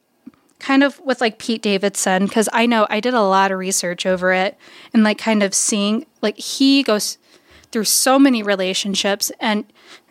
kind 0.61 0.83
of 0.83 0.99
with 1.00 1.21
like 1.21 1.38
Pete 1.38 1.62
Davidson, 1.62 2.26
because 2.26 2.49
I 2.53 2.67
know 2.67 2.87
I 2.88 3.00
did 3.00 3.14
a 3.14 3.23
lot 3.23 3.50
of 3.50 3.59
research 3.59 4.07
over 4.07 4.33
it 4.33 4.57
and 4.93 5.03
like 5.03 5.19
kind 5.19 5.43
of 5.43 5.55
seeing, 5.55 6.07
like, 6.23 6.38
he 6.38 6.83
goes 6.85 7.19
through 7.75 7.85
so 7.85 8.21
many 8.21 8.40
relationships 8.40 9.33
and 9.40 9.64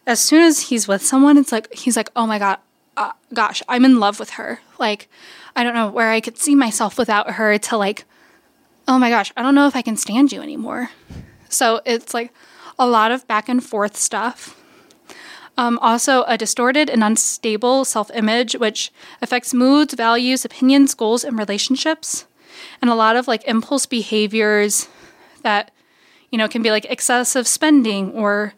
as 0.06 0.20
soon 0.20 0.42
as 0.42 0.64
he's 0.64 0.86
with 0.86 1.02
someone 1.02 1.38
it's 1.38 1.54
like 1.54 1.74
he's 1.74 1.96
like 1.96 2.10
oh 2.14 2.28
my 2.28 2.38
god 2.38 2.58
uh, 2.98 3.14
gosh 3.34 3.64
i'm 3.70 3.86
in 3.86 4.02
love 4.02 4.20
with 4.20 4.32
her. 4.32 4.60
Like 4.80 5.08
i 5.56 5.64
don't 5.64 5.74
know 5.74 5.90
where 5.90 6.12
i 6.12 6.20
could 6.20 6.38
see 6.38 6.56
myself 6.56 6.98
without 6.98 7.32
her 7.32 7.58
to 7.58 7.78
like 7.78 8.04
oh 8.86 9.00
my 9.00 9.10
gosh 9.10 9.32
i 9.38 9.42
don't 9.42 9.56
know 9.56 9.66
if 9.66 9.78
i 9.78 9.82
can 9.82 9.96
stand 9.96 10.34
you 10.34 10.42
anymore. 10.42 10.90
So 11.48 11.80
it's 11.86 12.14
like 12.14 12.34
a 12.78 12.86
lot 12.86 13.14
of 13.14 13.26
back 13.30 13.48
and 13.48 13.64
forth 13.64 13.96
stuff. 13.96 14.60
Um, 15.58 15.80
also 15.80 16.24
a 16.24 16.38
distorted 16.38 16.90
and 16.90 17.02
unstable 17.02 17.86
self-image 17.86 18.56
which 18.56 18.92
affects 19.22 19.54
moods 19.54 19.94
values 19.94 20.44
opinions 20.44 20.94
goals 20.96 21.24
and 21.24 21.40
relationships. 21.40 22.26
And 22.82 22.92
a 22.92 22.96
lot 22.96 23.16
of 23.16 23.30
like 23.30 23.48
impulse 23.48 23.86
behaviors 23.86 24.90
that 25.44 25.72
you 26.34 26.38
know, 26.40 26.46
it 26.46 26.52
can 26.52 26.64
be 26.64 26.72
like 26.72 26.86
excessive 26.86 27.48
spending 27.48 28.12
or, 28.14 28.56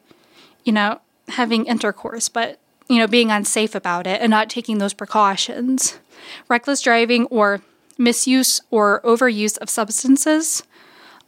you 0.64 0.72
know, 0.72 1.02
having 1.28 1.66
intercourse, 1.66 2.30
but, 2.30 2.58
you 2.88 3.00
know, 3.00 3.06
being 3.06 3.32
unsafe 3.32 3.76
about 3.76 4.08
it 4.08 4.22
and 4.22 4.30
not 4.30 4.50
taking 4.50 4.78
those 4.78 4.94
precautions. 4.94 6.00
Reckless 6.48 6.80
driving 6.80 7.26
or 7.26 7.60
misuse 7.98 8.62
or 8.72 9.02
overuse 9.02 9.58
of 9.58 9.70
substances. 9.70 10.64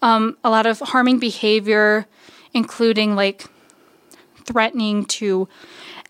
Um, 0.02 0.38
a 0.42 0.50
lot 0.50 0.66
of 0.66 0.80
harming 0.80 1.20
behavior, 1.20 2.08
including 2.54 3.18
like 3.18 3.48
threatening 4.46 5.04
to 5.04 5.50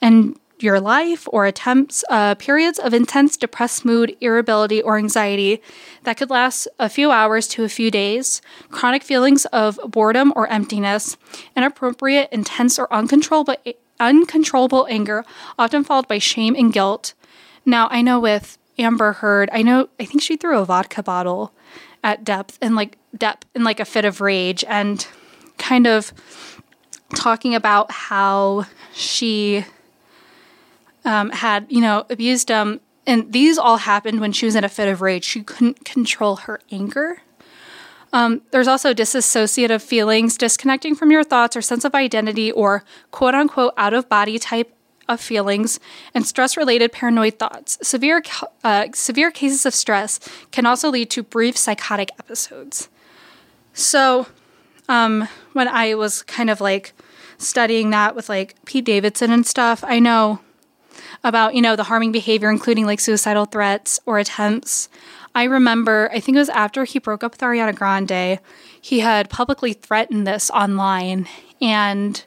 and 0.03 0.39
your 0.59 0.79
life 0.79 1.27
or 1.31 1.45
attempts 1.45 2.03
uh, 2.09 2.35
periods 2.35 2.79
of 2.79 2.93
intense 2.93 3.37
depressed 3.37 3.85
mood, 3.85 4.15
irritability, 4.21 4.81
or 4.81 4.97
anxiety 4.97 5.61
that 6.03 6.17
could 6.17 6.29
last 6.29 6.67
a 6.79 6.89
few 6.89 7.11
hours 7.11 7.47
to 7.49 7.63
a 7.63 7.69
few 7.69 7.91
days, 7.91 8.41
chronic 8.69 9.03
feelings 9.03 9.45
of 9.47 9.79
boredom 9.87 10.33
or 10.35 10.47
emptiness, 10.47 11.17
inappropriate, 11.55 12.29
intense, 12.31 12.79
or 12.79 12.91
uncontrollable, 12.93 13.55
uncontrollable 13.99 14.87
anger, 14.89 15.23
often 15.59 15.83
followed 15.83 16.07
by 16.07 16.17
shame 16.17 16.55
and 16.55 16.73
guilt. 16.73 17.13
Now, 17.65 17.87
I 17.91 18.01
know 18.01 18.19
with 18.19 18.57
Amber 18.79 19.13
Heard, 19.13 19.49
I 19.51 19.61
know, 19.61 19.89
I 19.99 20.05
think 20.05 20.21
she 20.21 20.37
threw 20.37 20.57
a 20.59 20.65
vodka 20.65 21.03
bottle 21.03 21.51
at 22.03 22.23
Depp 22.23 22.57
and 22.61 22.75
like 22.75 22.97
Depp 23.15 23.41
in 23.55 23.63
like 23.63 23.79
a 23.79 23.85
fit 23.85 24.05
of 24.05 24.21
rage 24.21 24.63
and 24.67 25.05
kind 25.57 25.87
of 25.87 26.13
talking 27.15 27.55
about 27.55 27.91
how 27.91 28.65
she 28.93 29.65
um, 31.07 31.29
had, 31.31 31.65
you 31.69 31.81
know, 31.81 32.05
abused 32.09 32.49
him. 32.49 32.67
Um, 32.67 32.79
and 33.07 33.31
these 33.31 33.57
all 33.57 33.77
happened 33.77 34.19
when 34.19 34.33
she 34.33 34.45
was 34.45 34.55
in 34.55 34.65
a 34.65 34.69
fit 34.69 34.89
of 34.89 35.01
rage. 35.01 35.23
She 35.23 35.41
couldn't 35.41 35.85
control 35.85 36.35
her 36.35 36.59
anger. 36.69 37.21
Um, 38.11 38.41
there's 38.51 38.67
also 38.67 38.93
dissociative 38.93 39.81
feelings, 39.81 40.37
disconnecting 40.37 40.95
from 40.95 41.09
your 41.09 41.23
thoughts 41.23 41.55
or 41.55 41.61
sense 41.61 41.85
of 41.85 41.95
identity, 41.95 42.51
or 42.51 42.83
quote 43.11 43.33
unquote 43.33 43.73
out 43.77 43.93
of 43.93 44.09
body 44.09 44.37
type 44.37 44.73
of 45.07 45.21
feelings, 45.21 45.79
and 46.13 46.27
stress 46.27 46.57
related 46.57 46.91
paranoid 46.91 47.39
thoughts. 47.39 47.77
Severe, 47.81 48.21
uh, 48.65 48.87
severe 48.93 49.31
cases 49.31 49.65
of 49.65 49.73
stress 49.73 50.19
can 50.51 50.65
also 50.65 50.89
lead 50.89 51.09
to 51.11 51.23
brief 51.23 51.55
psychotic 51.55 52.11
episodes. 52.19 52.89
So, 53.73 54.27
um, 54.89 55.29
when 55.53 55.69
I 55.69 55.95
was 55.95 56.23
kind 56.23 56.49
of 56.49 56.59
like 56.59 56.91
studying 57.37 57.91
that 57.91 58.15
with 58.15 58.27
like 58.27 58.55
Pete 58.65 58.83
Davidson 58.83 59.31
and 59.31 59.47
stuff, 59.47 59.81
I 59.85 59.99
know 59.99 60.41
about, 61.27 61.55
you 61.55 61.61
know, 61.61 61.75
the 61.75 61.83
harming 61.83 62.11
behavior, 62.11 62.49
including 62.49 62.85
like 62.85 62.99
suicidal 62.99 63.45
threats 63.45 63.99
or 64.05 64.17
attempts. 64.17 64.89
I 65.35 65.43
remember, 65.43 66.09
I 66.11 66.19
think 66.19 66.35
it 66.35 66.39
was 66.39 66.49
after 66.49 66.83
he 66.85 66.99
broke 66.99 67.23
up 67.23 67.33
with 67.33 67.41
Ariana 67.41 67.75
Grande, 67.75 68.39
he 68.79 69.01
had 69.01 69.29
publicly 69.29 69.73
threatened 69.73 70.25
this 70.25 70.49
online 70.49 71.27
and 71.61 72.23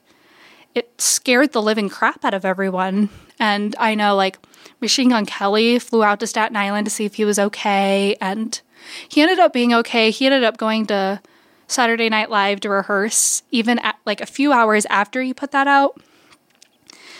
it 0.75 1.00
scared 1.00 1.52
the 1.52 1.62
living 1.62 1.88
crap 1.88 2.25
out 2.25 2.35
of 2.35 2.45
everyone. 2.45 3.09
And 3.38 3.75
I 3.78 3.95
know, 3.95 4.14
like, 4.14 4.38
Machine 4.80 5.09
Gun 5.09 5.26
Kelly 5.26 5.78
flew 5.78 6.04
out 6.04 6.21
to 6.21 6.26
Staten 6.26 6.57
Island 6.57 6.87
to 6.87 6.90
see 6.90 7.04
if 7.04 7.14
he 7.14 7.25
was 7.25 7.38
okay. 7.38 8.16
And 8.21 8.61
he 9.09 9.23
ended 9.23 9.38
up 9.38 9.52
being 9.52 9.75
okay. 9.75 10.11
He 10.11 10.26
ended 10.26 10.45
up 10.45 10.57
going 10.57 10.87
to 10.87 11.21
Saturday 11.66 12.09
Night 12.09 12.30
Live 12.30 12.61
to 12.61 12.69
rehearse, 12.69 13.42
even 13.50 13.78
at 13.80 13.97
like 14.04 14.21
a 14.21 14.26
few 14.26 14.52
hours 14.52 14.87
after 14.87 15.23
he 15.23 15.33
put 15.33 15.50
that 15.52 15.66
out. 15.66 16.00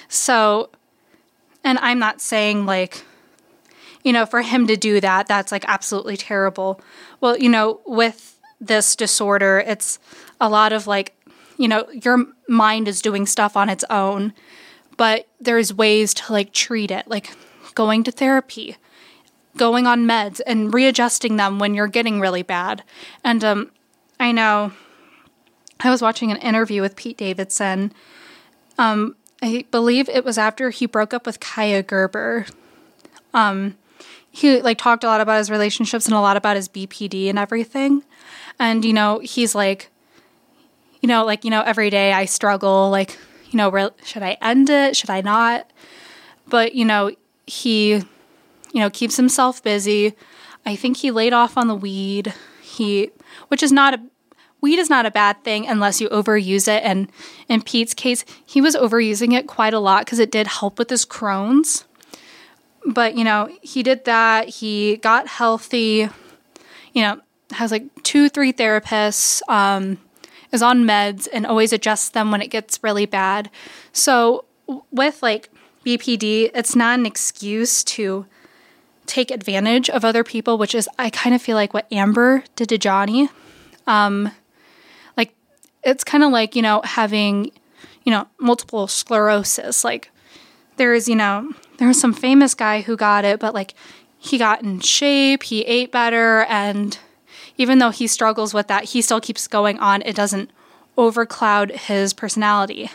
So, 0.09 0.71
and 1.65 1.79
I'm 1.79 1.99
not 1.99 2.21
saying 2.21 2.67
like, 2.67 3.05
you 4.03 4.13
know, 4.13 4.27
for 4.27 4.43
him 4.43 4.67
to 4.67 4.77
do 4.77 5.01
that, 5.01 5.27
that's 5.27 5.53
like 5.53 5.65
absolutely 5.69 6.17
terrible. 6.17 6.81
Well, 7.21 7.37
you 7.37 7.49
know, 7.49 7.81
with 7.87 8.39
this 8.61 8.97
disorder, 8.97 9.63
it's 9.67 9.99
a 10.41 10.49
lot 10.49 10.73
of 10.73 10.87
like, 10.87 11.15
you 11.57 11.69
know, 11.69 11.87
your 11.91 12.27
mind 12.49 12.89
is 12.89 13.03
doing 13.03 13.27
stuff 13.27 13.57
on 13.57 13.69
its 13.69 13.85
own, 13.91 14.33
but 14.97 15.27
there's 15.41 15.75
ways 15.75 16.15
to 16.15 16.33
like 16.33 16.53
treat 16.53 16.91
it, 16.91 17.09
like 17.09 17.35
going 17.75 18.03
to 18.05 18.11
therapy, 18.11 18.77
going 19.57 19.87
on 19.87 20.07
meds, 20.07 20.41
and 20.47 20.73
readjusting 20.73 21.37
them 21.37 21.59
when 21.59 21.75
you're 21.75 21.87
getting 21.87 22.21
really 22.21 22.43
bad. 22.43 22.83
And 23.23 23.45
um, 23.45 23.71
I 24.19 24.33
know 24.33 24.73
I 25.81 25.91
was 25.91 26.03
watching 26.03 26.31
an 26.31 26.39
interview 26.39 26.83
with 26.83 26.97
Pete 26.97 27.17
Davidson. 27.17 27.93
Um, 28.79 29.17
I 29.43 29.65
believe 29.71 30.09
it 30.09 30.25
was 30.25 30.39
after 30.39 30.71
he 30.71 30.87
broke 30.87 31.15
up 31.15 31.27
with 31.27 31.41
Kaia 31.41 31.87
Gerber. 31.87 32.47
Um, 33.33 33.77
he 34.31 34.61
like 34.61 34.79
talked 34.79 35.05
a 35.05 35.07
lot 35.07 35.21
about 35.21 35.39
his 35.39 35.51
relationships 35.51 36.07
and 36.07 36.15
a 36.15 36.21
lot 36.21 36.37
about 36.37 36.57
his 36.57 36.69
BPD 36.69 37.29
and 37.29 37.39
everything. 37.39 38.05
And 38.59 38.85
you 38.85 38.93
know, 38.93 39.19
he's 39.21 39.55
like, 39.55 39.91
you 41.01 41.09
know, 41.09 41.25
like 41.25 41.45
you 41.45 41.51
know, 41.51 41.63
every 41.63 41.91
day 41.91 42.13
I 42.13 42.27
struggle. 42.27 42.91
Like, 42.91 43.19
you 43.51 43.57
know, 43.57 43.71
re- 43.71 43.91
should 44.05 44.23
I 44.23 44.37
end 44.43 44.69
it? 44.71 44.97
Should 44.97 45.11
I 45.11 45.23
not? 45.23 45.71
But 46.47 46.75
you 46.75 46.85
know, 46.85 47.11
he, 47.47 47.93
you 47.93 48.05
know, 48.75 48.91
keeps 48.91 49.17
himself 49.17 49.63
busy. 49.63 50.15
I 50.67 50.77
think 50.77 50.99
he 50.99 51.11
laid 51.11 51.33
off 51.33 51.57
on 51.57 51.69
the 51.69 51.75
weed. 51.75 52.35
He, 52.63 53.11
which 53.49 53.63
is 53.63 53.73
not 53.73 53.95
a 53.95 54.01
weed 54.61 54.79
is 54.79 54.91
not 54.91 55.07
a 55.07 55.11
bad 55.11 55.43
thing 55.45 55.67
unless 55.67 56.01
you 56.01 56.09
overuse 56.09 56.69
it. 56.69 56.83
And 56.85 57.11
in 57.49 57.63
Pete's 57.63 57.95
case, 57.95 58.25
he 58.45 58.61
was 58.61 58.77
overusing 58.77 59.37
it 59.37 59.47
quite 59.47 59.75
a 59.75 59.79
lot 59.79 60.05
because 60.05 60.19
it 60.19 60.31
did 60.31 60.47
help 60.47 60.79
with 60.79 60.91
his 60.91 61.05
Crohn's. 61.05 61.85
But, 62.87 63.17
you 63.17 63.25
know, 63.25 63.49
he 63.63 63.83
did 63.83 64.05
that. 64.05 64.49
He 64.49 64.97
got 64.97 65.29
healthy, 65.29 66.09
you 66.93 67.03
know, 67.03 67.21
has 67.53 67.71
like 67.71 67.85
two, 68.03 68.29
three 68.29 68.53
therapists, 68.53 69.43
um, 69.49 69.99
is 70.53 70.63
on 70.63 70.85
meds 70.85 71.29
and 71.33 71.47
always 71.47 71.73
adjusts 71.73 72.09
them 72.09 72.31
when 72.31 72.43
it 72.43 72.49
gets 72.49 72.83
really 72.83 73.07
bad. 73.07 73.51
So, 73.93 74.45
with 74.91 75.23
like 75.23 75.51
BPD, 75.85 76.51
it's 76.55 76.77
not 76.77 76.99
an 76.99 77.07
excuse 77.07 77.85
to 77.85 78.27
take 79.07 79.31
advantage 79.31 79.91
of 79.91 80.05
other 80.05 80.23
people, 80.23 80.57
which 80.57 80.75
is, 80.75 80.89
I 80.99 81.11
kind 81.11 81.35
of 81.35 81.43
feel 81.43 81.57
like 81.57 81.75
what 81.75 81.87
Amber 81.93 82.45
did 82.57 82.69
to 82.69 82.79
Johnny. 82.79 83.29
Um, 83.87 84.31
it's 85.83 86.05
kind 86.05 86.23
of 86.25 86.31
like, 86.31 86.55
you 86.57 86.63
know, 86.63 86.81
having, 86.85 87.53
you 88.05 88.13
know, 88.13 88.27
multiple 88.39 88.87
sclerosis. 88.87 89.85
Like, 89.85 90.11
there's, 90.77 91.09
you 91.09 91.17
know, 91.17 91.53
there 91.79 91.89
was 91.89 92.01
some 92.01 92.13
famous 92.13 92.55
guy 92.55 92.83
who 92.83 92.97
got 92.97 93.25
it, 93.25 93.41
but 93.41 93.55
like, 93.55 93.75
he 94.19 94.37
got 94.37 94.63
in 94.63 94.81
shape, 94.81 95.45
he 95.45 95.63
ate 95.63 95.91
better, 95.91 96.43
and 96.43 96.99
even 97.57 97.79
though 97.79 97.91
he 97.91 98.07
struggles 98.07 98.53
with 98.53 98.69
that, 98.69 98.85
he 98.85 99.01
still 99.01 99.21
keeps 99.21 99.49
going 99.49 99.79
on. 99.79 100.03
It 100.03 100.15
doesn't 100.15 100.51
overcloud 100.99 101.71
his 101.71 102.13
personality 102.13 102.91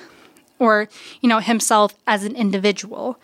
or, 0.60 0.88
you 1.22 1.30
know, 1.30 1.40
himself 1.40 1.96
as 2.06 2.24
an 2.24 2.36
individual. 2.36 3.20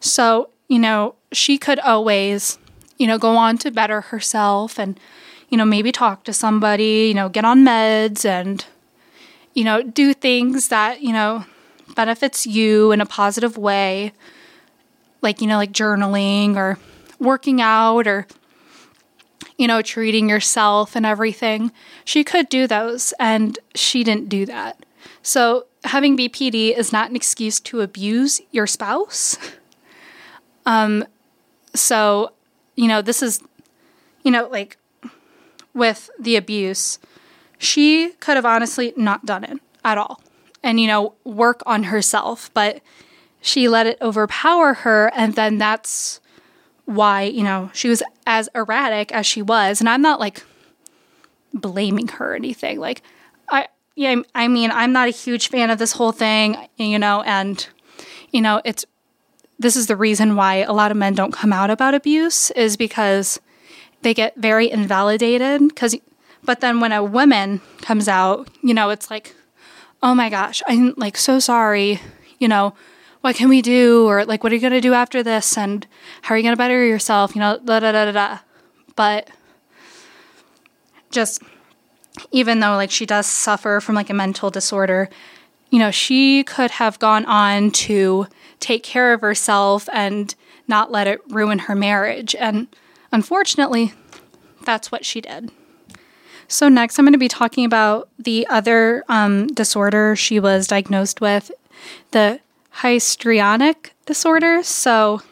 So, 0.00 0.50
you 0.68 0.78
know, 0.78 1.14
she 1.32 1.56
could 1.56 1.78
always, 1.80 2.58
you 2.98 3.06
know, 3.06 3.16
go 3.18 3.36
on 3.36 3.56
to 3.58 3.70
better 3.70 4.02
herself 4.02 4.78
and, 4.78 5.00
you 5.48 5.56
know, 5.56 5.64
maybe 5.64 5.92
talk 5.92 6.24
to 6.24 6.34
somebody, 6.34 7.06
you 7.08 7.14
know, 7.14 7.30
get 7.30 7.46
on 7.46 7.64
meds 7.64 8.26
and, 8.26 8.66
you 9.56 9.64
know, 9.64 9.82
do 9.82 10.12
things 10.12 10.68
that, 10.68 11.00
you 11.00 11.14
know, 11.14 11.46
benefits 11.94 12.46
you 12.46 12.92
in 12.92 13.00
a 13.00 13.06
positive 13.06 13.56
way. 13.56 14.12
Like, 15.22 15.40
you 15.40 15.46
know, 15.46 15.56
like 15.56 15.72
journaling 15.72 16.56
or 16.56 16.78
working 17.18 17.62
out 17.62 18.06
or, 18.06 18.26
you 19.56 19.66
know, 19.66 19.80
treating 19.80 20.28
yourself 20.28 20.94
and 20.94 21.06
everything. 21.06 21.72
She 22.04 22.22
could 22.22 22.50
do 22.50 22.66
those 22.66 23.14
and 23.18 23.58
she 23.74 24.04
didn't 24.04 24.28
do 24.28 24.44
that. 24.44 24.84
So, 25.22 25.64
having 25.84 26.18
BPD 26.18 26.76
is 26.76 26.92
not 26.92 27.08
an 27.08 27.16
excuse 27.16 27.58
to 27.60 27.80
abuse 27.80 28.42
your 28.52 28.66
spouse. 28.66 29.38
Um, 30.68 31.04
so, 31.74 32.32
you 32.74 32.88
know, 32.88 33.00
this 33.00 33.22
is, 33.22 33.40
you 34.24 34.32
know, 34.32 34.48
like 34.48 34.78
with 35.74 36.10
the 36.18 36.34
abuse, 36.34 36.98
she 37.58 38.10
could 38.20 38.36
have 38.36 38.46
honestly 38.46 38.92
not 38.96 39.24
done 39.24 39.44
it 39.44 39.58
at 39.84 39.98
all 39.98 40.20
and, 40.62 40.80
you 40.80 40.86
know, 40.86 41.14
work 41.24 41.62
on 41.66 41.84
herself, 41.84 42.50
but 42.54 42.80
she 43.40 43.68
let 43.68 43.86
it 43.86 43.98
overpower 44.02 44.74
her. 44.74 45.12
And 45.14 45.34
then 45.34 45.58
that's 45.58 46.20
why, 46.84 47.22
you 47.22 47.42
know, 47.42 47.70
she 47.72 47.88
was 47.88 48.02
as 48.26 48.48
erratic 48.54 49.12
as 49.12 49.26
she 49.26 49.42
was. 49.42 49.80
And 49.80 49.88
I'm 49.88 50.02
not 50.02 50.20
like 50.20 50.42
blaming 51.54 52.08
her 52.08 52.32
or 52.32 52.34
anything. 52.34 52.80
Like, 52.80 53.02
I, 53.48 53.68
yeah, 53.94 54.16
I 54.34 54.48
mean, 54.48 54.70
I'm 54.70 54.92
not 54.92 55.08
a 55.08 55.12
huge 55.12 55.48
fan 55.48 55.70
of 55.70 55.78
this 55.78 55.92
whole 55.92 56.12
thing, 56.12 56.56
you 56.76 56.98
know, 56.98 57.22
and, 57.22 57.66
you 58.30 58.40
know, 58.40 58.60
it's, 58.64 58.84
this 59.58 59.76
is 59.76 59.86
the 59.86 59.96
reason 59.96 60.36
why 60.36 60.56
a 60.56 60.72
lot 60.72 60.90
of 60.90 60.96
men 60.96 61.14
don't 61.14 61.32
come 61.32 61.52
out 61.52 61.70
about 61.70 61.94
abuse 61.94 62.50
is 62.50 62.76
because 62.76 63.40
they 64.02 64.12
get 64.12 64.36
very 64.36 64.70
invalidated. 64.70 65.66
Because, 65.68 65.94
but 66.46 66.60
then 66.60 66.80
when 66.80 66.92
a 66.92 67.04
woman 67.04 67.60
comes 67.82 68.08
out, 68.08 68.48
you 68.62 68.72
know, 68.72 68.90
it's 68.90 69.10
like, 69.10 69.34
oh 70.02 70.14
my 70.14 70.30
gosh, 70.30 70.62
I'm 70.66 70.94
like 70.96 71.16
so 71.16 71.38
sorry, 71.38 72.00
you 72.38 72.48
know, 72.48 72.74
what 73.20 73.34
can 73.34 73.48
we 73.48 73.60
do? 73.60 74.06
Or 74.06 74.24
like, 74.24 74.44
what 74.44 74.52
are 74.52 74.54
you 74.54 74.60
going 74.60 74.72
to 74.72 74.80
do 74.80 74.94
after 74.94 75.22
this? 75.22 75.58
And 75.58 75.86
how 76.22 76.34
are 76.34 76.38
you 76.38 76.44
going 76.44 76.52
to 76.52 76.56
better 76.56 76.84
yourself? 76.84 77.34
You 77.34 77.40
know, 77.40 77.58
da 77.58 77.80
da 77.80 77.92
da 77.92 78.04
da 78.04 78.12
da. 78.12 78.38
But 78.94 79.28
just, 81.10 81.42
even 82.30 82.60
though 82.60 82.76
like 82.76 82.90
she 82.90 83.04
does 83.04 83.26
suffer 83.26 83.80
from 83.80 83.96
like 83.96 84.10
a 84.10 84.14
mental 84.14 84.48
disorder, 84.48 85.10
you 85.70 85.80
know, 85.80 85.90
she 85.90 86.44
could 86.44 86.70
have 86.72 86.98
gone 87.00 87.24
on 87.24 87.72
to 87.72 88.28
take 88.60 88.84
care 88.84 89.12
of 89.12 89.20
herself 89.20 89.88
and 89.92 90.34
not 90.68 90.92
let 90.92 91.08
it 91.08 91.20
ruin 91.28 91.58
her 91.60 91.74
marriage. 91.74 92.34
And 92.36 92.68
unfortunately, 93.10 93.92
that's 94.64 94.92
what 94.92 95.04
she 95.04 95.20
did. 95.20 95.50
So, 96.48 96.68
next, 96.68 96.98
I'm 96.98 97.04
going 97.04 97.12
to 97.12 97.18
be 97.18 97.28
talking 97.28 97.64
about 97.64 98.08
the 98.18 98.46
other 98.48 99.04
um, 99.08 99.48
disorder 99.48 100.14
she 100.16 100.38
was 100.38 100.66
diagnosed 100.66 101.20
with 101.20 101.50
the 102.12 102.40
histrionic 102.82 103.94
disorder. 104.06 104.62
So, 104.62 105.22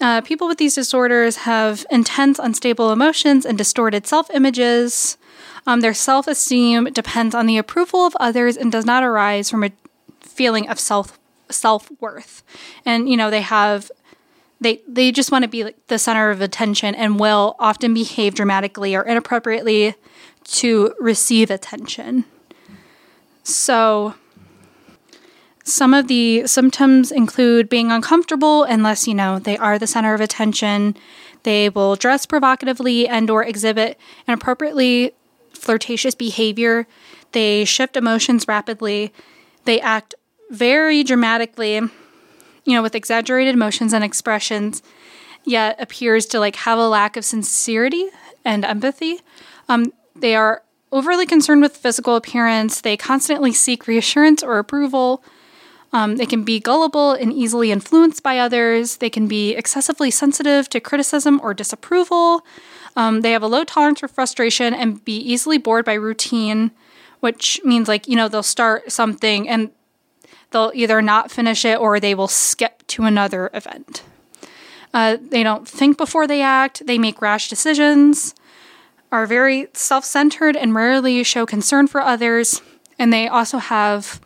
uh, 0.00 0.20
people 0.20 0.46
with 0.46 0.58
these 0.58 0.74
disorders 0.74 1.36
have 1.36 1.86
intense, 1.90 2.38
unstable 2.38 2.92
emotions 2.92 3.46
and 3.46 3.56
distorted 3.56 4.06
self 4.06 4.30
images. 4.30 5.16
Um, 5.66 5.80
their 5.80 5.94
self 5.94 6.28
esteem 6.28 6.84
depends 6.92 7.34
on 7.34 7.46
the 7.46 7.58
approval 7.58 8.00
of 8.06 8.16
others 8.20 8.56
and 8.56 8.70
does 8.70 8.84
not 8.84 9.02
arise 9.02 9.50
from 9.50 9.64
a 9.64 9.72
feeling 10.20 10.68
of 10.68 10.78
self 10.78 11.18
self 11.50 11.90
worth. 12.00 12.42
And 12.84 13.08
you 13.08 13.16
know 13.16 13.30
they 13.30 13.40
have 13.40 13.90
they 14.60 14.82
they 14.88 15.12
just 15.12 15.30
want 15.30 15.42
to 15.42 15.48
be 15.48 15.64
like 15.64 15.86
the 15.88 15.98
center 15.98 16.30
of 16.30 16.40
attention 16.40 16.94
and 16.94 17.20
will 17.20 17.56
often 17.58 17.92
behave 17.94 18.34
dramatically 18.34 18.94
or 18.94 19.02
inappropriately 19.02 19.94
to 20.44 20.94
receive 20.98 21.50
attention. 21.50 22.24
So 23.42 24.14
some 25.64 25.94
of 25.94 26.06
the 26.08 26.46
symptoms 26.46 27.10
include 27.10 27.68
being 27.68 27.90
uncomfortable 27.90 28.62
unless 28.62 29.06
you 29.06 29.14
know 29.14 29.38
they 29.38 29.58
are 29.58 29.78
the 29.78 29.86
center 29.86 30.14
of 30.14 30.20
attention. 30.20 30.96
They 31.42 31.68
will 31.68 31.96
dress 31.96 32.24
provocatively 32.24 33.06
and 33.06 33.28
or 33.28 33.44
exhibit 33.44 33.98
inappropriately 34.26 35.12
flirtatious 35.52 36.14
behavior. 36.14 36.86
They 37.32 37.64
shift 37.64 37.96
emotions 37.96 38.46
rapidly. 38.48 39.12
They 39.64 39.80
act 39.80 40.14
very 40.50 41.02
dramatically, 41.02 41.80
you 42.66 42.74
know, 42.74 42.82
with 42.82 42.94
exaggerated 42.94 43.54
emotions 43.54 43.94
and 43.94 44.04
expressions, 44.04 44.82
yet 45.44 45.80
appears 45.80 46.26
to 46.26 46.40
like 46.40 46.56
have 46.56 46.78
a 46.78 46.88
lack 46.88 47.16
of 47.16 47.24
sincerity 47.24 48.08
and 48.44 48.64
empathy. 48.64 49.20
Um, 49.68 49.92
they 50.14 50.34
are 50.34 50.62
overly 50.92 51.26
concerned 51.26 51.62
with 51.62 51.76
physical 51.76 52.16
appearance. 52.16 52.80
They 52.80 52.96
constantly 52.96 53.52
seek 53.52 53.86
reassurance 53.86 54.42
or 54.42 54.58
approval. 54.58 55.22
Um, 55.92 56.16
they 56.16 56.26
can 56.26 56.42
be 56.42 56.58
gullible 56.58 57.12
and 57.12 57.32
easily 57.32 57.70
influenced 57.70 58.22
by 58.22 58.38
others. 58.38 58.96
They 58.96 59.10
can 59.10 59.28
be 59.28 59.54
excessively 59.54 60.10
sensitive 60.10 60.68
to 60.70 60.80
criticism 60.80 61.40
or 61.42 61.54
disapproval. 61.54 62.44
Um, 62.96 63.20
they 63.20 63.32
have 63.32 63.42
a 63.42 63.46
low 63.46 63.62
tolerance 63.64 64.00
for 64.00 64.08
frustration 64.08 64.74
and 64.74 65.04
be 65.04 65.16
easily 65.16 65.58
bored 65.58 65.84
by 65.84 65.94
routine, 65.94 66.72
which 67.20 67.60
means 67.64 67.88
like, 67.88 68.08
you 68.08 68.16
know, 68.16 68.28
they'll 68.28 68.42
start 68.42 68.90
something 68.90 69.48
and 69.48 69.70
they'll 70.56 70.72
either 70.74 71.02
not 71.02 71.30
finish 71.30 71.66
it 71.66 71.78
or 71.78 72.00
they 72.00 72.14
will 72.14 72.28
skip 72.28 72.82
to 72.86 73.02
another 73.02 73.50
event. 73.52 74.02
Uh, 74.94 75.18
they 75.20 75.42
don't 75.42 75.68
think 75.68 75.98
before 75.98 76.26
they 76.26 76.40
act, 76.40 76.86
they 76.86 76.96
make 76.96 77.20
rash 77.20 77.50
decisions, 77.50 78.34
are 79.12 79.26
very 79.26 79.68
self 79.74 80.02
centered 80.02 80.56
and 80.56 80.74
rarely 80.74 81.22
show 81.22 81.44
concern 81.44 81.86
for 81.86 82.00
others, 82.00 82.62
and 82.98 83.12
they 83.12 83.28
also 83.28 83.58
have 83.58 84.18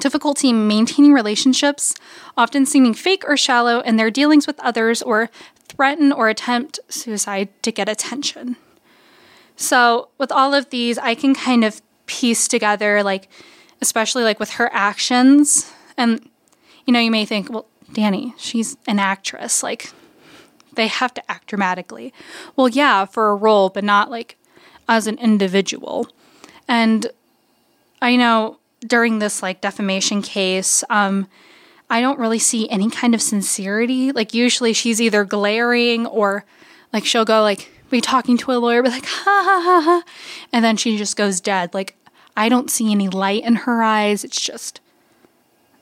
difficulty 0.00 0.52
maintaining 0.52 1.12
relationships, 1.12 1.94
often 2.36 2.66
seeming 2.66 2.92
fake 2.92 3.22
or 3.28 3.36
shallow 3.36 3.78
in 3.80 3.96
their 3.96 4.10
dealings 4.10 4.48
with 4.48 4.58
others, 4.58 5.00
or 5.00 5.30
threaten 5.68 6.10
or 6.10 6.28
attempt 6.28 6.80
suicide 6.88 7.48
to 7.62 7.70
get 7.70 7.88
attention. 7.88 8.56
So, 9.54 10.08
with 10.18 10.32
all 10.32 10.54
of 10.54 10.70
these, 10.70 10.98
I 10.98 11.14
can 11.14 11.36
kind 11.36 11.64
of 11.64 11.80
piece 12.06 12.48
together, 12.48 13.04
like, 13.04 13.28
especially 13.80 14.24
like 14.24 14.40
with 14.40 14.50
her 14.52 14.70
actions. 14.72 15.72
And, 15.96 16.28
you 16.86 16.92
know, 16.92 17.00
you 17.00 17.10
may 17.10 17.24
think, 17.24 17.50
well, 17.50 17.66
Dani, 17.92 18.34
she's 18.36 18.76
an 18.86 18.98
actress. 18.98 19.62
Like, 19.62 19.92
they 20.76 20.86
have 20.86 21.12
to 21.14 21.30
act 21.30 21.48
dramatically. 21.48 22.12
Well, 22.54 22.68
yeah, 22.68 23.04
for 23.04 23.30
a 23.30 23.34
role, 23.34 23.68
but 23.68 23.84
not 23.84 24.10
like 24.10 24.36
as 24.88 25.06
an 25.06 25.18
individual. 25.18 26.08
And 26.68 27.06
I 28.00 28.16
know 28.16 28.58
during 28.80 29.18
this 29.18 29.42
like 29.42 29.60
defamation 29.60 30.22
case, 30.22 30.84
um, 30.88 31.28
I 31.88 32.00
don't 32.00 32.18
really 32.18 32.38
see 32.38 32.68
any 32.68 32.90
kind 32.90 33.14
of 33.14 33.22
sincerity. 33.22 34.12
Like 34.12 34.34
usually 34.34 34.72
she's 34.72 35.00
either 35.00 35.24
glaring 35.24 36.06
or 36.06 36.44
like 36.92 37.04
she'll 37.04 37.24
go 37.24 37.42
like 37.42 37.70
be 37.90 38.00
talking 38.00 38.36
to 38.38 38.52
a 38.52 38.58
lawyer, 38.58 38.82
be 38.82 38.90
like 38.90 39.06
ha 39.06 39.42
ha 39.44 39.60
ha 39.62 39.80
ha, 39.80 40.04
and 40.52 40.64
then 40.64 40.76
she 40.76 40.96
just 40.96 41.16
goes 41.16 41.40
dead. 41.40 41.74
Like 41.74 41.96
I 42.36 42.48
don't 42.48 42.70
see 42.70 42.90
any 42.90 43.08
light 43.08 43.44
in 43.44 43.54
her 43.56 43.82
eyes. 43.82 44.24
It's 44.24 44.40
just 44.40 44.80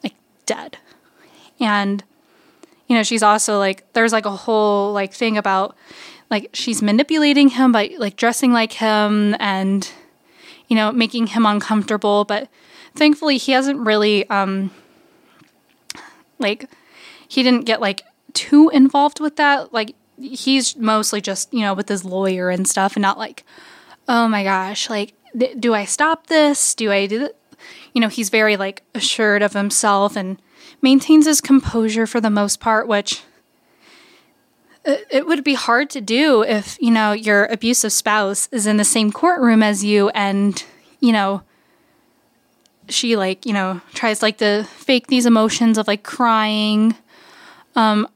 like 0.02 0.14
dead. 0.46 0.78
And 1.58 2.04
you 2.86 2.96
know, 2.96 3.02
she's 3.02 3.22
also 3.22 3.58
like 3.58 3.90
there's 3.92 4.12
like 4.12 4.26
a 4.26 4.30
whole 4.30 4.92
like 4.92 5.12
thing 5.12 5.36
about 5.36 5.76
like 6.30 6.50
she's 6.52 6.82
manipulating 6.82 7.48
him 7.48 7.72
by 7.72 7.94
like 7.98 8.16
dressing 8.16 8.52
like 8.52 8.74
him 8.74 9.34
and 9.40 9.90
you 10.68 10.76
know, 10.76 10.92
making 10.92 11.28
him 11.28 11.44
uncomfortable, 11.44 12.24
but 12.24 12.48
thankfully 12.94 13.36
he 13.36 13.52
hasn't 13.52 13.80
really 13.80 14.28
um 14.30 14.70
like 16.38 16.68
he 17.26 17.42
didn't 17.42 17.64
get 17.64 17.80
like 17.80 18.02
too 18.32 18.70
involved 18.70 19.20
with 19.20 19.36
that. 19.36 19.72
Like 19.72 19.94
he's 20.20 20.76
mostly 20.76 21.20
just, 21.20 21.52
you 21.52 21.60
know, 21.60 21.74
with 21.74 21.88
his 21.88 22.04
lawyer 22.04 22.50
and 22.50 22.68
stuff 22.68 22.96
and 22.96 23.02
not 23.02 23.18
like, 23.18 23.44
oh 24.08 24.28
my 24.28 24.44
gosh, 24.44 24.88
like 24.90 25.14
do 25.36 25.74
I 25.74 25.84
stop 25.84 26.28
this? 26.28 26.74
Do 26.74 26.92
I 26.92 27.06
do 27.06 27.18
that? 27.20 27.36
You 27.92 28.00
know, 28.00 28.08
he's 28.08 28.30
very 28.30 28.56
like 28.56 28.82
assured 28.94 29.42
of 29.42 29.52
himself 29.52 30.16
and 30.16 30.40
maintains 30.82 31.26
his 31.26 31.40
composure 31.40 32.06
for 32.06 32.20
the 32.20 32.30
most 32.30 32.60
part, 32.60 32.86
which 32.86 33.22
it 34.84 35.26
would 35.26 35.42
be 35.42 35.54
hard 35.54 35.88
to 35.90 36.00
do 36.00 36.42
if, 36.42 36.76
you 36.80 36.90
know, 36.90 37.12
your 37.12 37.46
abusive 37.46 37.92
spouse 37.92 38.48
is 38.52 38.66
in 38.66 38.76
the 38.76 38.84
same 38.84 39.10
courtroom 39.10 39.62
as 39.62 39.82
you 39.82 40.10
and, 40.10 40.62
you 41.00 41.12
know, 41.12 41.42
she 42.88 43.16
like, 43.16 43.46
you 43.46 43.52
know, 43.54 43.80
tries 43.94 44.20
like 44.20 44.38
to 44.38 44.64
fake 44.64 45.06
these 45.06 45.24
emotions 45.24 45.78
of 45.78 45.86
like 45.88 46.02
crying. 46.02 46.94
Um 47.76 48.06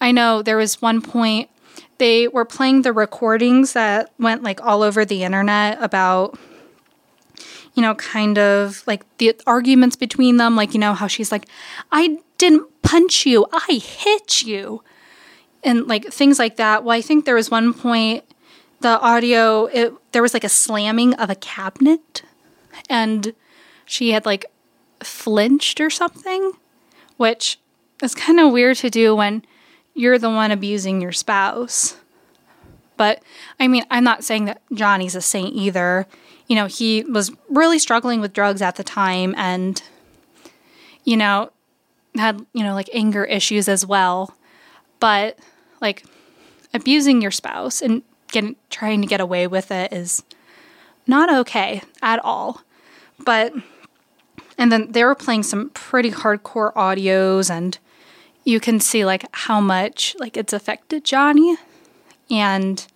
I 0.00 0.12
know 0.12 0.42
there 0.42 0.56
was 0.56 0.82
one 0.82 1.00
point 1.00 1.50
they 1.98 2.28
were 2.28 2.44
playing 2.44 2.82
the 2.82 2.92
recordings 2.92 3.72
that 3.72 4.12
went 4.18 4.42
like 4.42 4.60
all 4.64 4.82
over 4.82 5.04
the 5.04 5.24
internet 5.24 5.78
about 5.82 6.38
you 7.78 7.82
know, 7.82 7.94
kind 7.94 8.38
of 8.38 8.82
like 8.88 9.04
the 9.18 9.32
arguments 9.46 9.94
between 9.94 10.36
them, 10.36 10.56
like, 10.56 10.74
you 10.74 10.80
know, 10.80 10.94
how 10.94 11.06
she's 11.06 11.30
like, 11.30 11.46
I 11.92 12.18
didn't 12.36 12.66
punch 12.82 13.24
you, 13.24 13.46
I 13.52 13.74
hit 13.74 14.42
you. 14.42 14.82
And 15.62 15.86
like 15.86 16.06
things 16.06 16.40
like 16.40 16.56
that. 16.56 16.82
Well, 16.82 16.98
I 16.98 17.00
think 17.00 17.24
there 17.24 17.36
was 17.36 17.52
one 17.52 17.72
point 17.72 18.24
the 18.80 18.98
audio, 18.98 19.66
it, 19.66 19.94
there 20.10 20.22
was 20.22 20.34
like 20.34 20.42
a 20.42 20.48
slamming 20.48 21.14
of 21.14 21.30
a 21.30 21.36
cabinet 21.36 22.22
and 22.90 23.32
she 23.84 24.10
had 24.10 24.26
like 24.26 24.46
flinched 24.98 25.80
or 25.80 25.88
something, 25.88 26.54
which 27.16 27.60
is 28.02 28.12
kind 28.12 28.40
of 28.40 28.50
weird 28.50 28.78
to 28.78 28.90
do 28.90 29.14
when 29.14 29.44
you're 29.94 30.18
the 30.18 30.30
one 30.30 30.50
abusing 30.50 31.00
your 31.00 31.12
spouse. 31.12 31.96
But 32.96 33.22
I 33.60 33.68
mean, 33.68 33.84
I'm 33.88 34.02
not 34.02 34.24
saying 34.24 34.46
that 34.46 34.62
Johnny's 34.72 35.14
a 35.14 35.20
saint 35.20 35.54
either 35.54 36.08
you 36.48 36.56
know, 36.56 36.66
he 36.66 37.04
was 37.04 37.30
really 37.48 37.78
struggling 37.78 38.20
with 38.20 38.32
drugs 38.32 38.62
at 38.62 38.76
the 38.76 38.84
time 38.84 39.34
and, 39.36 39.82
you 41.04 41.16
know, 41.16 41.52
had, 42.16 42.44
you 42.52 42.64
know, 42.64 42.74
like 42.74 42.88
anger 42.92 43.24
issues 43.24 43.68
as 43.68 43.86
well. 43.86 44.34
But 44.98 45.38
like 45.80 46.04
abusing 46.74 47.22
your 47.22 47.30
spouse 47.30 47.80
and 47.80 48.02
getting 48.32 48.56
trying 48.70 49.00
to 49.02 49.06
get 49.06 49.20
away 49.20 49.46
with 49.46 49.70
it 49.70 49.92
is 49.92 50.22
not 51.06 51.32
okay 51.40 51.82
at 52.02 52.18
all. 52.24 52.62
But 53.24 53.52
and 54.56 54.72
then 54.72 54.92
they 54.92 55.04
were 55.04 55.14
playing 55.14 55.42
some 55.44 55.70
pretty 55.70 56.10
hardcore 56.10 56.72
audios 56.74 57.50
and 57.50 57.78
you 58.44 58.58
can 58.58 58.80
see 58.80 59.04
like 59.04 59.24
how 59.32 59.60
much 59.60 60.16
like 60.18 60.36
it's 60.36 60.54
affected 60.54 61.04
Johnny 61.04 61.56
and 62.30 62.86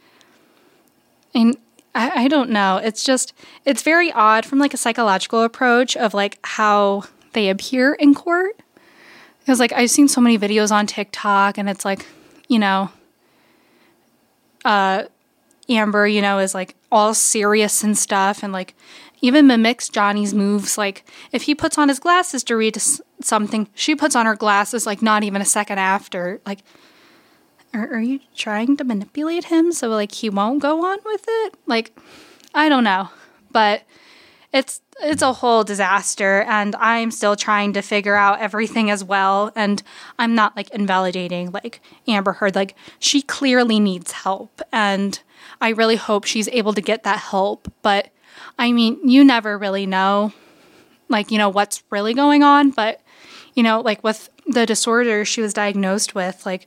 and 1.34 1.56
I, 1.94 2.24
I 2.24 2.28
don't 2.28 2.50
know. 2.50 2.78
It's 2.78 3.04
just 3.04 3.34
it's 3.64 3.82
very 3.82 4.10
odd 4.12 4.46
from 4.46 4.58
like 4.58 4.74
a 4.74 4.78
psychological 4.78 5.42
approach 5.42 5.96
of 5.96 6.14
like 6.14 6.38
how 6.44 7.04
they 7.32 7.48
appear 7.48 7.94
in 7.94 8.14
court. 8.14 8.60
Because 9.40 9.60
like 9.60 9.72
I've 9.72 9.90
seen 9.90 10.08
so 10.08 10.20
many 10.20 10.38
videos 10.38 10.70
on 10.70 10.86
TikTok 10.86 11.58
and 11.58 11.68
it's 11.68 11.84
like, 11.84 12.06
you 12.48 12.58
know, 12.58 12.90
uh 14.64 15.04
Amber, 15.68 16.06
you 16.06 16.20
know, 16.20 16.38
is 16.38 16.54
like 16.54 16.74
all 16.90 17.14
serious 17.14 17.82
and 17.82 17.96
stuff 17.96 18.42
and 18.42 18.52
like 18.52 18.74
even 19.20 19.46
mimics 19.46 19.88
Johnny's 19.88 20.34
moves. 20.34 20.76
Like 20.76 21.04
if 21.30 21.42
he 21.42 21.54
puts 21.54 21.78
on 21.78 21.88
his 21.88 21.98
glasses 21.98 22.42
to 22.44 22.56
read 22.56 22.76
something, 23.20 23.68
she 23.74 23.94
puts 23.94 24.16
on 24.16 24.26
her 24.26 24.34
glasses 24.34 24.86
like 24.86 25.02
not 25.02 25.22
even 25.22 25.40
a 25.40 25.46
second 25.46 25.78
after. 25.78 26.40
Like 26.44 26.60
are, 27.74 27.94
are 27.94 28.00
you 28.00 28.20
trying 28.34 28.76
to 28.76 28.84
manipulate 28.84 29.44
him 29.44 29.72
so 29.72 29.88
like 29.88 30.12
he 30.12 30.28
won't 30.30 30.60
go 30.60 30.84
on 30.84 30.98
with 31.04 31.24
it? 31.26 31.54
Like, 31.66 31.96
I 32.54 32.68
don't 32.68 32.84
know, 32.84 33.08
but 33.50 33.82
it's 34.52 34.80
it's 35.00 35.22
a 35.22 35.32
whole 35.32 35.64
disaster 35.64 36.42
and 36.42 36.76
i'm 36.76 37.10
still 37.10 37.34
trying 37.34 37.72
to 37.72 37.80
figure 37.80 38.14
out 38.14 38.40
everything 38.40 38.90
as 38.90 39.02
well 39.02 39.50
and 39.56 39.82
i'm 40.18 40.34
not 40.34 40.54
like 40.56 40.68
invalidating 40.70 41.50
like 41.50 41.80
amber 42.06 42.32
heard. 42.32 42.54
Like 42.54 42.76
she 42.98 43.22
clearly 43.22 43.80
needs 43.80 44.12
help 44.12 44.60
and 44.70 45.18
i 45.60 45.70
really 45.70 45.96
hope 45.96 46.24
she's 46.24 46.48
able 46.48 46.74
to 46.74 46.80
get 46.80 47.02
that 47.04 47.18
help. 47.18 47.72
But 47.82 48.10
i 48.58 48.72
mean 48.72 49.08
you 49.08 49.24
never 49.24 49.56
really 49.56 49.86
know 49.86 50.32
like 51.08 51.30
you 51.30 51.38
know 51.38 51.48
what's 51.48 51.82
really 51.90 52.14
going 52.14 52.42
on. 52.42 52.70
But 52.70 53.00
you 53.54 53.62
know 53.62 53.80
like 53.80 54.04
with 54.04 54.28
the 54.46 54.66
disorder 54.66 55.24
she 55.24 55.40
was 55.40 55.54
diagnosed 55.54 56.14
with 56.14 56.44
like 56.44 56.66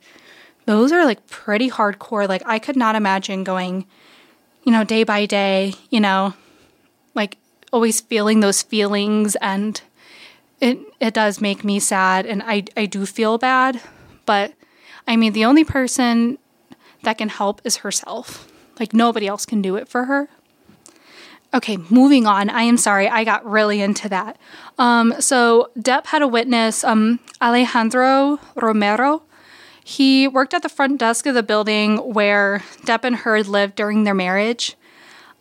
those 0.66 0.92
are 0.92 1.06
like 1.06 1.26
pretty 1.28 1.70
hardcore. 1.70 2.28
Like 2.28 2.44
I 2.46 2.60
could 2.60 2.76
not 2.76 2.96
imagine 2.96 3.44
going, 3.44 3.86
you 4.64 4.72
know, 4.72 4.84
day 4.84 5.04
by 5.04 5.26
day, 5.26 5.74
you 5.90 6.00
know, 6.00 6.34
like 7.14 7.38
always 7.72 8.02
feeling 8.02 8.40
those 8.40 8.62
feelings 8.62 9.36
and 9.38 9.82
it 10.62 10.80
it 11.00 11.14
does 11.14 11.42
make 11.42 11.64
me 11.64 11.80
sad 11.80 12.26
and 12.26 12.42
I 12.44 12.64
I 12.76 12.86
do 12.86 13.06
feel 13.06 13.38
bad, 13.38 13.82
but 14.26 14.54
I 15.08 15.16
mean 15.16 15.34
the 15.34 15.46
only 15.46 15.64
person 15.64 16.38
that 17.04 17.18
can 17.18 17.30
help 17.30 17.62
is 17.64 17.78
herself. 17.78 18.52
Like 18.80 18.94
nobody 18.94 19.28
else 19.28 19.46
can 19.46 19.62
do 19.62 19.76
it 19.76 19.88
for 19.88 20.06
her. 20.06 20.30
Okay, 21.54 21.78
moving 21.90 22.26
on. 22.26 22.50
I 22.50 22.64
am 22.64 22.76
sorry, 22.76 23.08
I 23.08 23.24
got 23.24 23.50
really 23.50 23.80
into 23.80 24.10
that. 24.10 24.38
Um, 24.78 25.14
so 25.22 25.70
Depp 25.80 26.08
had 26.08 26.22
a 26.22 26.28
witness, 26.28 26.84
um, 26.84 27.20
Alejandro 27.42 28.40
Romero, 28.56 29.24
he 29.88 30.28
worked 30.28 30.56
at 30.56 30.64
the 30.64 30.68
front 30.68 31.00
desk 31.00 31.28
of 31.28 31.36
the 31.36 31.44
building 31.44 31.98
where 31.98 32.64
Depp 32.86 33.04
and 33.04 33.18
Heard 33.18 33.48
lived 33.48 33.76
during 33.76 34.04
their 34.04 34.16
marriage. 34.16 34.76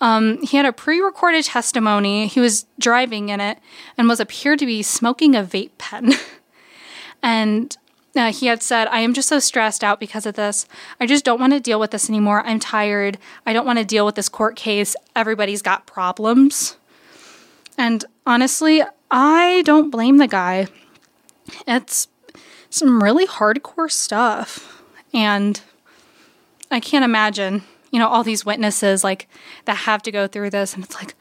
Um, 0.02 0.42
he 0.42 0.59
had 0.59 0.66
a 0.66 0.72
pre 0.72 1.00
recorded 1.00 1.46
testimony. 1.46 2.26
He 2.26 2.40
was 2.40 2.66
driving 2.78 3.30
in 3.30 3.40
it 3.40 3.59
and 3.96 4.07
was 4.07 4.20
appeared 4.20 4.59
to 4.59 4.66
be 4.66 4.83
smoking 4.83 5.35
a 5.35 5.42
vape 5.42 5.70
pen. 5.78 6.12
and 7.22 7.74
uh, 8.14 8.33
he 8.33 8.48
had 8.48 8.62
said, 8.62 8.87
I 8.88 9.00
am 9.00 9.14
just 9.14 9.30
so 9.30 9.38
stressed 9.38 9.83
out 9.83 9.98
because 9.98 10.26
of 10.26 10.35
this. 10.35 10.66
I 11.00 11.07
just 11.07 11.24
don't 11.24 11.40
want 11.40 11.54
to 11.54 11.59
deal 11.61 11.80
with 11.80 11.90
this 11.90 12.11
anymore. 12.11 12.42
I'm 12.44 12.61
tired. 12.61 13.16
I 13.46 13.54
don't 13.54 13.64
want 13.64 13.78
to 13.78 13.85
deal 13.87 14.04
with 14.04 14.14
this 14.14 14.28
court 14.28 14.57
case. 14.57 14.94
Everybody's 15.16 15.62
got 15.62 15.87
problems. 15.87 16.76
And 17.78 18.04
honestly, 18.26 18.83
I 19.11 19.62
don't 19.64 19.88
blame 19.88 20.18
the 20.18 20.28
guy. 20.28 20.66
It's 21.66 22.09
some 22.74 23.00
really 23.00 23.24
hardcore 23.24 23.90
stuff. 23.90 24.82
And 25.12 25.60
I 26.72 26.80
can't 26.80 27.04
imagine, 27.04 27.62
you 27.92 28.00
know, 28.00 28.08
all 28.08 28.24
these 28.24 28.44
witnesses 28.44 29.04
like 29.04 29.28
that 29.64 29.76
have 29.76 30.02
to 30.02 30.10
go 30.10 30.26
through 30.26 30.50
this. 30.50 30.74
And 30.74 30.82
it's 30.82 30.96
like, 30.96 31.14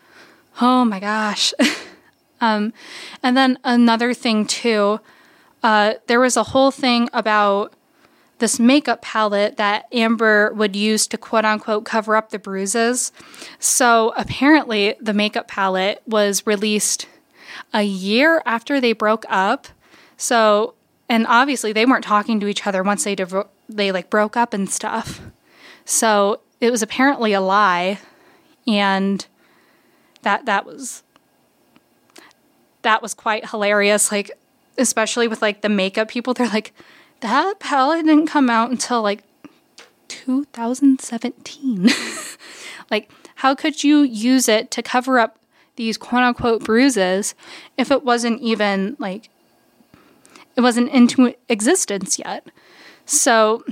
oh 0.61 0.83
my 0.83 0.99
gosh. 0.99 1.53
um, 2.41 2.73
and 3.21 3.37
then 3.37 3.59
another 3.63 4.15
thing, 4.15 4.47
too, 4.47 4.99
uh, 5.61 5.93
there 6.07 6.19
was 6.19 6.35
a 6.35 6.43
whole 6.43 6.71
thing 6.71 7.07
about 7.13 7.73
this 8.39 8.59
makeup 8.59 9.03
palette 9.03 9.57
that 9.57 9.85
Amber 9.91 10.51
would 10.53 10.75
use 10.75 11.05
to 11.05 11.19
quote 11.19 11.45
unquote 11.45 11.85
cover 11.85 12.15
up 12.15 12.31
the 12.31 12.39
bruises. 12.39 13.11
So 13.59 14.11
apparently, 14.17 14.95
the 14.99 15.13
makeup 15.13 15.47
palette 15.47 16.01
was 16.07 16.47
released 16.47 17.05
a 17.71 17.83
year 17.83 18.41
after 18.43 18.81
they 18.81 18.93
broke 18.93 19.23
up. 19.29 19.67
So, 20.17 20.73
and 21.09 21.25
obviously 21.27 21.73
they 21.73 21.85
weren't 21.85 22.03
talking 22.03 22.39
to 22.39 22.47
each 22.47 22.65
other 22.65 22.83
once 22.83 23.03
they 23.03 23.15
they 23.69 23.91
like 23.91 24.09
broke 24.09 24.37
up 24.37 24.53
and 24.53 24.69
stuff. 24.69 25.21
So, 25.85 26.39
it 26.61 26.71
was 26.71 26.81
apparently 26.81 27.33
a 27.33 27.41
lie 27.41 27.99
and 28.65 29.27
that 30.21 30.45
that 30.45 30.65
was 30.65 31.03
that 32.81 33.01
was 33.01 33.13
quite 33.13 33.49
hilarious 33.49 34.11
like 34.11 34.31
especially 34.77 35.27
with 35.27 35.41
like 35.41 35.61
the 35.61 35.69
makeup 35.69 36.07
people 36.07 36.33
they're 36.33 36.47
like 36.47 36.73
that 37.19 37.59
palette 37.59 38.05
didn't 38.05 38.27
come 38.27 38.49
out 38.49 38.71
until 38.71 39.01
like 39.01 39.23
2017 40.07 41.89
like 42.91 43.11
how 43.35 43.53
could 43.53 43.83
you 43.83 43.99
use 43.99 44.47
it 44.47 44.71
to 44.71 44.81
cover 44.81 45.19
up 45.19 45.37
these 45.75 45.97
quote 45.97 46.23
unquote 46.23 46.63
bruises 46.63 47.35
if 47.77 47.91
it 47.91 48.03
wasn't 48.03 48.39
even 48.41 48.95
like 48.99 49.29
it 50.55 50.61
wasn't 50.61 50.89
into 50.89 51.33
existence 51.49 52.19
yet 52.19 52.47
so 53.05 53.63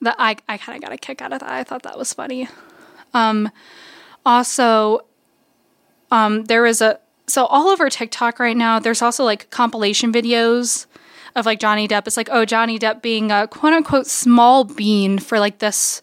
that 0.00 0.16
I, 0.18 0.36
I 0.48 0.58
kind 0.58 0.76
of 0.76 0.82
got 0.82 0.92
a 0.92 0.98
kick 0.98 1.20
out 1.22 1.32
of 1.32 1.40
that 1.40 1.50
i 1.50 1.64
thought 1.64 1.82
that 1.82 1.98
was 1.98 2.12
funny 2.12 2.48
um 3.14 3.50
also 4.24 5.04
um 6.10 6.44
there 6.44 6.66
is 6.66 6.80
a 6.80 6.98
so 7.26 7.46
all 7.46 7.68
over 7.68 7.90
TikTok 7.90 8.38
right 8.38 8.56
now, 8.56 8.78
there's 8.78 9.02
also 9.02 9.24
like 9.24 9.50
compilation 9.50 10.12
videos 10.12 10.86
of 11.34 11.44
like 11.44 11.58
Johnny 11.58 11.86
Depp. 11.88 12.06
It's 12.06 12.16
like, 12.16 12.28
oh, 12.30 12.44
Johnny 12.44 12.78
Depp 12.78 13.02
being 13.02 13.30
a 13.30 13.48
quote 13.48 13.72
unquote 13.72 14.06
small 14.06 14.64
bean 14.64 15.18
for 15.18 15.38
like 15.38 15.58
this 15.58 16.02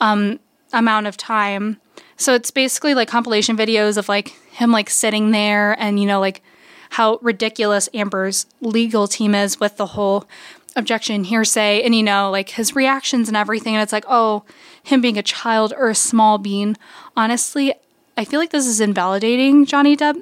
um 0.00 0.38
amount 0.72 1.06
of 1.06 1.16
time. 1.16 1.78
So 2.16 2.34
it's 2.34 2.50
basically 2.50 2.94
like 2.94 3.08
compilation 3.08 3.56
videos 3.56 3.96
of 3.96 4.08
like 4.08 4.28
him 4.50 4.72
like 4.72 4.90
sitting 4.90 5.30
there 5.30 5.72
and 5.80 6.00
you 6.00 6.06
know 6.06 6.20
like 6.20 6.42
how 6.90 7.18
ridiculous 7.22 7.88
Amber's 7.94 8.46
legal 8.60 9.06
team 9.08 9.34
is 9.34 9.60
with 9.60 9.76
the 9.76 9.86
whole 9.86 10.26
objection 10.74 11.24
hearsay 11.24 11.82
and 11.82 11.94
you 11.94 12.02
know 12.02 12.30
like 12.30 12.50
his 12.50 12.76
reactions 12.76 13.28
and 13.28 13.36
everything 13.36 13.74
and 13.74 13.82
it's 13.82 13.94
like 13.94 14.04
oh 14.08 14.44
him 14.82 15.00
being 15.00 15.16
a 15.16 15.22
child 15.22 15.72
or 15.74 15.88
a 15.88 15.94
small 15.94 16.36
bean 16.36 16.76
honestly 17.16 17.72
I 18.16 18.24
feel 18.24 18.40
like 18.40 18.50
this 18.50 18.66
is 18.66 18.80
invalidating 18.80 19.66
Johnny 19.66 19.96
Depp. 19.96 20.20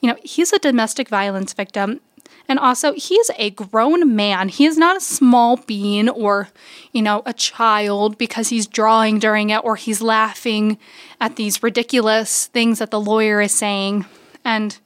You 0.00 0.10
know, 0.10 0.16
he's 0.24 0.52
a 0.52 0.58
domestic 0.58 1.08
violence 1.08 1.52
victim. 1.52 2.00
And 2.48 2.58
also, 2.58 2.94
he's 2.94 3.30
a 3.38 3.50
grown 3.50 4.16
man. 4.16 4.48
He 4.48 4.66
is 4.66 4.76
not 4.76 4.96
a 4.96 5.00
small 5.00 5.56
bean 5.56 6.08
or, 6.08 6.48
you 6.90 7.00
know, 7.00 7.22
a 7.24 7.32
child 7.32 8.18
because 8.18 8.48
he's 8.48 8.66
drawing 8.66 9.20
during 9.20 9.50
it 9.50 9.60
or 9.62 9.76
he's 9.76 10.02
laughing 10.02 10.76
at 11.20 11.36
these 11.36 11.62
ridiculous 11.62 12.46
things 12.48 12.80
that 12.80 12.90
the 12.90 13.00
lawyer 13.00 13.40
is 13.40 13.52
saying. 13.52 14.04
And 14.44 14.76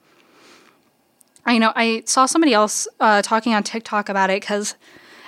I 1.45 1.57
know 1.57 1.71
I 1.75 2.03
saw 2.05 2.25
somebody 2.25 2.53
else 2.53 2.87
uh, 2.99 3.21
talking 3.21 3.53
on 3.53 3.63
TikTok 3.63 4.09
about 4.09 4.29
it 4.29 4.41
because 4.41 4.75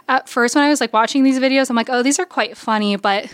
at 0.08 0.30
first, 0.30 0.56
when 0.56 0.64
I 0.64 0.70
was 0.70 0.82
like 0.82 0.94
watching 0.94 1.24
these 1.24 1.40
videos, 1.40 1.70
I'm 1.70 1.76
like, 1.76 1.90
oh, 1.90 2.02
these 2.02 2.20
are 2.20 2.26
quite 2.26 2.58
funny, 2.58 2.96
but 2.96 3.32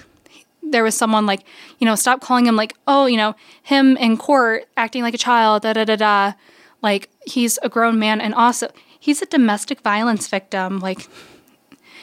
there 0.61 0.83
was 0.83 0.95
someone 0.95 1.25
like, 1.25 1.45
you 1.79 1.85
know, 1.85 1.95
stop 1.95 2.21
calling 2.21 2.45
him 2.45 2.55
like, 2.55 2.73
oh, 2.87 3.05
you 3.05 3.17
know, 3.17 3.35
him 3.61 3.95
in 3.97 4.17
court 4.17 4.67
acting 4.75 5.03
like 5.03 5.13
a 5.13 5.19
child, 5.19 5.63
da 5.63 5.73
da 5.73 5.85
da 5.85 5.95
da. 5.95 6.33
Like, 6.81 7.09
he's 7.25 7.59
a 7.61 7.69
grown 7.69 7.99
man 7.99 8.19
and 8.19 8.33
also 8.33 8.69
he's 8.99 9.21
a 9.21 9.25
domestic 9.25 9.81
violence 9.81 10.27
victim. 10.27 10.79
Like, 10.79 11.07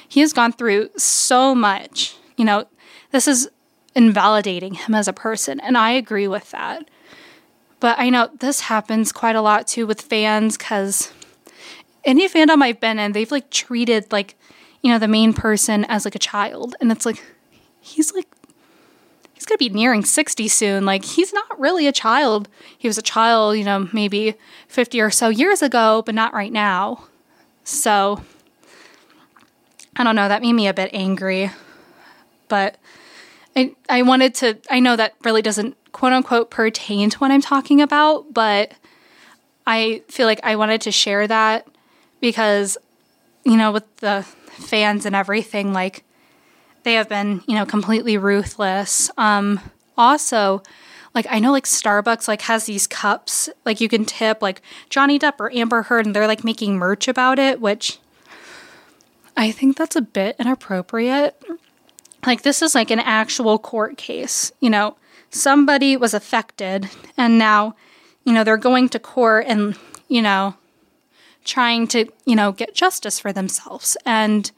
he 0.08 0.20
has 0.20 0.32
gone 0.32 0.52
through 0.52 0.90
so 0.96 1.54
much. 1.54 2.16
You 2.36 2.44
know, 2.44 2.66
this 3.10 3.26
is 3.26 3.48
invalidating 3.94 4.74
him 4.74 4.94
as 4.94 5.08
a 5.08 5.12
person. 5.12 5.60
And 5.60 5.76
I 5.76 5.90
agree 5.90 6.28
with 6.28 6.50
that. 6.52 6.88
But 7.80 7.98
I 7.98 8.10
know 8.10 8.30
this 8.38 8.60
happens 8.60 9.10
quite 9.10 9.36
a 9.36 9.40
lot 9.40 9.66
too 9.66 9.86
with 9.86 10.02
fans 10.02 10.56
because 10.56 11.12
any 12.04 12.28
fandom 12.28 12.62
I've 12.62 12.80
been 12.80 12.98
in, 12.98 13.12
they've 13.12 13.30
like 13.30 13.50
treated 13.50 14.12
like, 14.12 14.36
you 14.82 14.92
know, 14.92 14.98
the 14.98 15.08
main 15.08 15.32
person 15.32 15.84
as 15.86 16.04
like 16.04 16.14
a 16.14 16.20
child. 16.20 16.76
And 16.80 16.92
it's 16.92 17.06
like, 17.06 17.22
he's 17.80 18.12
like 18.12 18.28
he's 19.40 19.46
to 19.46 19.56
be 19.56 19.70
nearing 19.70 20.04
60 20.04 20.48
soon. 20.48 20.84
Like, 20.84 21.02
he's 21.02 21.32
not 21.32 21.58
really 21.58 21.86
a 21.86 21.92
child. 21.92 22.48
He 22.76 22.86
was 22.86 22.98
a 22.98 23.02
child, 23.02 23.56
you 23.56 23.64
know, 23.64 23.88
maybe 23.90 24.34
50 24.68 25.00
or 25.00 25.10
so 25.10 25.30
years 25.30 25.62
ago, 25.62 26.02
but 26.04 26.14
not 26.14 26.34
right 26.34 26.52
now. 26.52 27.06
So, 27.64 28.22
I 29.96 30.04
don't 30.04 30.14
know. 30.14 30.28
That 30.28 30.42
made 30.42 30.52
me 30.52 30.68
a 30.68 30.74
bit 30.74 30.90
angry. 30.92 31.50
But 32.48 32.76
I, 33.56 33.74
I 33.88 34.02
wanted 34.02 34.34
to, 34.36 34.58
I 34.70 34.80
know 34.80 34.96
that 34.96 35.14
really 35.24 35.42
doesn't 35.42 35.76
quote 35.92 36.12
unquote 36.12 36.50
pertain 36.50 37.10
to 37.10 37.18
what 37.18 37.30
I'm 37.30 37.40
talking 37.40 37.80
about, 37.80 38.32
but 38.32 38.72
I 39.66 40.02
feel 40.08 40.26
like 40.26 40.40
I 40.42 40.56
wanted 40.56 40.80
to 40.82 40.92
share 40.92 41.26
that 41.26 41.66
because, 42.20 42.78
you 43.44 43.56
know, 43.56 43.72
with 43.72 43.96
the 43.96 44.22
fans 44.46 45.06
and 45.06 45.16
everything, 45.16 45.72
like, 45.72 46.04
they 46.82 46.94
have 46.94 47.08
been, 47.08 47.42
you 47.46 47.54
know, 47.54 47.66
completely 47.66 48.16
ruthless. 48.16 49.10
Um, 49.18 49.60
also, 49.98 50.62
like 51.14 51.26
I 51.28 51.38
know 51.38 51.52
like 51.52 51.64
Starbucks 51.64 52.28
like 52.28 52.42
has 52.42 52.64
these 52.64 52.86
cups 52.86 53.48
like 53.64 53.80
you 53.80 53.88
can 53.88 54.04
tip 54.04 54.40
like 54.40 54.62
Johnny 54.88 55.18
Depp 55.18 55.40
or 55.40 55.52
Amber 55.52 55.82
Heard 55.82 56.06
and 56.06 56.14
they're 56.14 56.26
like 56.26 56.44
making 56.44 56.76
merch 56.76 57.08
about 57.08 57.38
it, 57.38 57.60
which 57.60 57.98
I 59.36 59.50
think 59.50 59.76
that's 59.76 59.96
a 59.96 60.02
bit 60.02 60.36
inappropriate. 60.38 61.40
Like 62.26 62.42
this 62.42 62.62
is 62.62 62.74
like 62.74 62.90
an 62.90 63.00
actual 63.00 63.58
court 63.58 63.96
case, 63.96 64.52
you 64.60 64.70
know. 64.70 64.96
Somebody 65.30 65.96
was 65.96 66.12
affected 66.12 66.90
and 67.16 67.38
now, 67.38 67.76
you 68.24 68.32
know, 68.32 68.42
they're 68.42 68.56
going 68.56 68.88
to 68.90 68.98
court 68.98 69.46
and, 69.46 69.76
you 70.08 70.20
know, 70.20 70.56
trying 71.44 71.86
to, 71.88 72.06
you 72.24 72.34
know, 72.34 72.52
get 72.52 72.74
justice 72.74 73.20
for 73.20 73.32
themselves. 73.32 73.96
And 74.04 74.50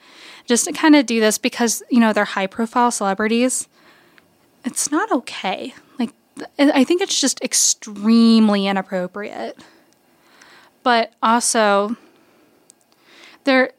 just 0.46 0.64
to 0.64 0.72
kind 0.72 0.96
of 0.96 1.06
do 1.06 1.20
this 1.20 1.38
because, 1.38 1.82
you 1.90 2.00
know, 2.00 2.12
they're 2.12 2.24
high 2.24 2.46
profile 2.46 2.90
celebrities, 2.90 3.68
it's 4.64 4.90
not 4.90 5.12
okay. 5.12 5.74
Like, 5.98 6.12
I 6.58 6.84
think 6.84 7.02
it's 7.02 7.20
just 7.20 7.40
extremely 7.42 8.66
inappropriate. 8.66 9.58
But 10.82 11.12
also, 11.22 11.96
there, 13.44 13.72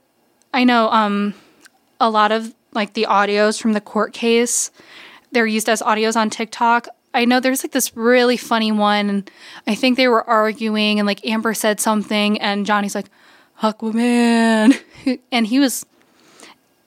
I 0.53 0.63
know 0.63 0.89
um, 0.89 1.33
a 1.99 2.09
lot 2.09 2.31
of 2.31 2.53
like 2.73 2.93
the 2.93 3.07
audios 3.09 3.61
from 3.61 3.73
the 3.73 3.81
court 3.81 4.13
case, 4.13 4.71
they're 5.31 5.45
used 5.45 5.69
as 5.69 5.81
audios 5.81 6.15
on 6.15 6.29
TikTok. 6.29 6.87
I 7.13 7.25
know 7.25 7.39
there's 7.39 7.63
like 7.63 7.71
this 7.71 7.95
really 7.95 8.37
funny 8.37 8.71
one, 8.71 9.09
and 9.09 9.31
I 9.67 9.75
think 9.75 9.97
they 9.97 10.07
were 10.07 10.27
arguing, 10.27 10.99
and 10.99 11.05
like 11.05 11.25
Amber 11.25 11.53
said 11.53 11.79
something, 11.79 12.39
and 12.39 12.65
Johnny's 12.65 12.95
like, 12.95 13.09
Aquaman. 13.61 14.79
And 15.33 15.45
he 15.45 15.59
was 15.59 15.85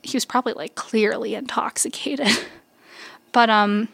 he 0.03 0.17
was 0.17 0.25
probably 0.25 0.55
like 0.55 0.75
clearly 0.75 1.35
intoxicated. 1.35 2.29
but 3.33 3.51
um 3.51 3.89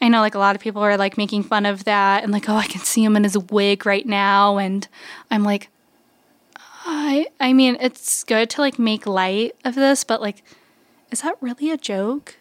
I 0.00 0.08
know 0.08 0.20
like 0.20 0.34
a 0.34 0.40
lot 0.40 0.56
of 0.56 0.62
people 0.62 0.82
are 0.82 0.96
like 0.96 1.16
making 1.16 1.44
fun 1.44 1.64
of 1.64 1.84
that 1.84 2.24
and 2.24 2.32
like 2.32 2.48
oh 2.48 2.56
I 2.56 2.66
can 2.66 2.80
see 2.80 3.04
him 3.04 3.14
in 3.14 3.22
his 3.22 3.38
wig 3.38 3.86
right 3.86 4.04
now 4.04 4.58
and 4.58 4.88
I'm 5.30 5.44
like 5.44 5.68
I 6.84 7.28
I 7.38 7.52
mean 7.52 7.76
it's 7.80 8.24
good 8.24 8.50
to 8.50 8.60
like 8.60 8.80
make 8.80 9.06
light 9.06 9.54
of 9.64 9.76
this 9.76 10.02
but 10.02 10.20
like 10.20 10.42
is 11.12 11.20
that 11.20 11.36
really 11.40 11.70
a 11.70 11.76
joke? 11.76 12.36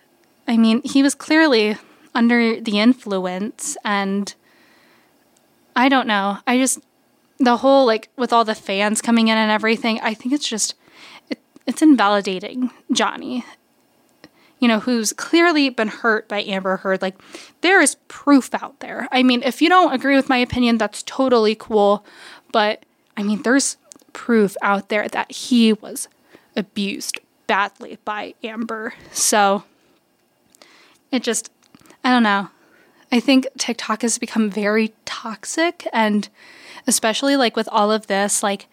I 0.48 0.58
mean, 0.58 0.82
he 0.84 1.04
was 1.04 1.14
clearly 1.14 1.78
under 2.16 2.60
the 2.60 2.80
influence 2.80 3.78
and 3.86 4.34
I 5.76 5.90
don't 5.90 6.08
know. 6.08 6.40
I 6.48 6.58
just 6.58 6.80
the 7.38 7.58
whole 7.58 7.86
like 7.86 8.10
with 8.18 8.34
all 8.34 8.46
the 8.46 8.56
fans 8.56 9.02
coming 9.02 9.28
in 9.28 9.38
and 9.38 9.52
everything, 9.52 10.00
I 10.02 10.14
think 10.14 10.34
it's 10.34 10.48
just 10.48 10.76
it's 11.68 11.82
invalidating 11.82 12.72
Johnny, 12.92 13.46
you 14.60 14.68
know, 14.68 14.80
who's 14.80 15.14
clearly 15.14 15.70
been 15.70 15.88
hurt 15.90 16.28
by 16.28 16.42
Amber 16.42 16.78
Heard. 16.78 17.02
Like, 17.02 17.16
there 17.62 17.82
is 17.82 17.96
proof 18.08 18.54
out 18.54 18.80
there. 18.80 19.08
I 19.12 19.22
mean, 19.22 19.44
if 19.44 19.62
you 19.62 19.70
don't 19.70 19.94
agree 19.94 20.16
with 20.16 20.30
my 20.30 20.38
opinion, 20.38 20.78
that's 20.78 21.04
totally 21.04 21.56
cool. 21.56 22.06
But 22.52 22.86
I 23.16 23.24
mean, 23.24 23.44
there's 23.44 23.78
proof 24.14 24.56
out 24.62 24.90
there 24.90 25.08
that 25.08 25.32
he 25.32 25.74
was 25.74 26.08
abused 26.56 27.20
badly 27.52 27.98
by 28.06 28.34
Amber. 28.46 28.94
So 29.12 29.66
it 31.12 31.22
just, 31.22 31.52
I 32.02 32.10
don't 32.10 32.24
know. 32.24 32.48
I 33.12 33.20
think 33.20 33.46
TikTok 33.58 34.04
has 34.04 34.18
become 34.18 34.50
very 34.50 34.94
toxic 35.04 35.86
and 35.92 36.30
especially 36.88 37.36
like 37.36 37.58
with 37.58 37.68
all 37.70 37.92
of 37.92 38.08
this, 38.08 38.42
like, 38.42 38.68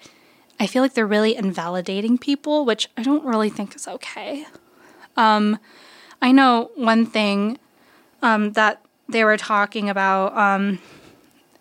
I 0.61 0.69
feel 0.69 0.81
like 0.81 0.95
they're 0.95 1.09
really 1.09 1.35
invalidating 1.35 2.19
people, 2.19 2.65
which 2.65 2.89
I 2.97 3.03
don't 3.03 3.25
really 3.25 3.51
think 3.51 3.75
is 3.75 3.89
okay. 3.89 4.47
Um, 5.17 5.59
I 6.23 6.31
know 6.31 6.71
one 6.77 7.05
thing 7.05 7.59
um, 8.23 8.53
that 8.53 8.81
they 9.09 9.25
were 9.25 9.37
talking 9.37 9.91
about. 9.91 10.37
Um, 10.37 10.79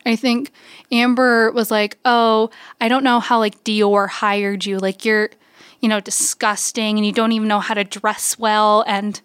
I 0.06 0.16
think 0.16 0.52
Amber 0.92 1.52
was 1.52 1.72
like, 1.72 1.98
"Oh, 2.06 2.52
I 2.80 2.88
don't 2.88 3.04
know 3.04 3.20
how 3.20 3.40
like 3.40 3.64
Dior 3.64 4.08
hired 4.08 4.66
you. 4.66 4.78
Like 4.78 5.04
you're, 5.04 5.32
you 5.82 5.90
know, 5.90 6.00
disgusting, 6.00 6.98
and 6.98 7.06
you 7.06 7.12
don't 7.12 7.32
even 7.32 7.48
know 7.48 7.60
how 7.60 7.74
to 7.74 7.84
dress 7.84 8.38
well." 8.40 8.84
And 8.88 9.22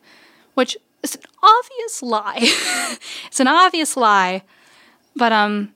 which 0.54 0.76
is 1.02 1.16
an 1.16 1.22
obvious 1.42 2.02
lie. 2.02 2.38
it's 3.26 3.40
an 3.40 3.48
obvious 3.48 3.96
lie, 3.96 4.42
but 5.16 5.32
um, 5.32 5.74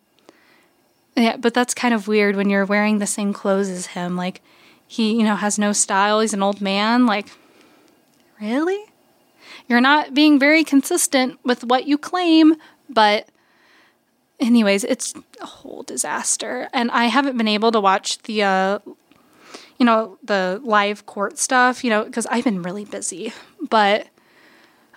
Yeah, 1.17 1.37
but 1.39 1.55
that's 1.55 1.75
kind 1.75 1.95
of 1.95 2.09
weird 2.09 2.37
when 2.37 2.51
you're 2.51 2.67
wearing 2.67 2.99
the 2.99 3.07
same 3.07 3.33
clothes 3.33 3.71
as 3.71 3.87
him. 3.89 4.17
Like, 4.17 4.43
he, 4.87 5.17
you 5.17 5.25
know, 5.25 5.37
has 5.37 5.59
no 5.59 5.73
style. 5.73 6.21
He's 6.21 6.35
an 6.35 6.43
old 6.43 6.61
man. 6.61 7.07
Like, 7.07 7.29
really? 8.41 8.85
You're 9.67 9.81
not 9.81 10.15
being 10.15 10.39
very 10.39 10.63
consistent 10.63 11.39
with 11.43 11.65
what 11.65 11.87
you 11.87 11.97
claim, 11.99 12.55
but 12.89 13.29
anyways, 14.39 14.85
it's 14.85 15.15
a 15.41 15.47
whole 15.47 15.83
disaster. 15.83 16.69
And 16.73 16.91
I 16.91 17.07
haven't 17.07 17.39
been 17.39 17.49
able 17.49 17.73
to 17.73 17.81
watch 17.81 18.19
the 18.23 18.43
uh 18.43 18.79
you 19.79 19.87
know, 19.87 20.19
the 20.23 20.61
live 20.65 21.07
court 21.07 21.39
stuff, 21.39 21.85
you 21.85 21.91
know, 21.91 22.05
because 22.05 22.27
I've 22.27 22.45
been 22.45 22.63
really 22.63 22.85
busy. 22.85 23.33
But 23.69 24.09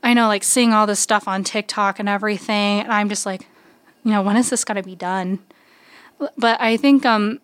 I 0.04 0.14
know 0.14 0.28
like 0.28 0.44
seeing 0.44 0.74
all 0.74 0.88
this 0.88 1.00
stuff 1.00 1.28
on 1.28 1.44
TikTok 1.44 2.00
and 2.00 2.08
everything, 2.08 2.82
and 2.82 2.92
I'm 2.92 3.10
just 3.10 3.26
like, 3.26 3.48
you 4.04 4.12
know, 4.12 4.22
when 4.22 4.38
is 4.38 4.50
this 4.50 4.64
gonna 4.64 4.84
be 4.84 4.96
done? 4.96 5.40
But 6.38 6.60
I 6.62 6.78
think 6.78 7.06
um 7.06 7.40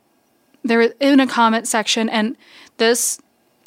there 0.64 0.80
was 0.80 0.92
in 1.00 1.20
a 1.20 1.28
comment 1.28 1.68
section 1.68 2.10
and 2.10 2.36
this 2.78 3.20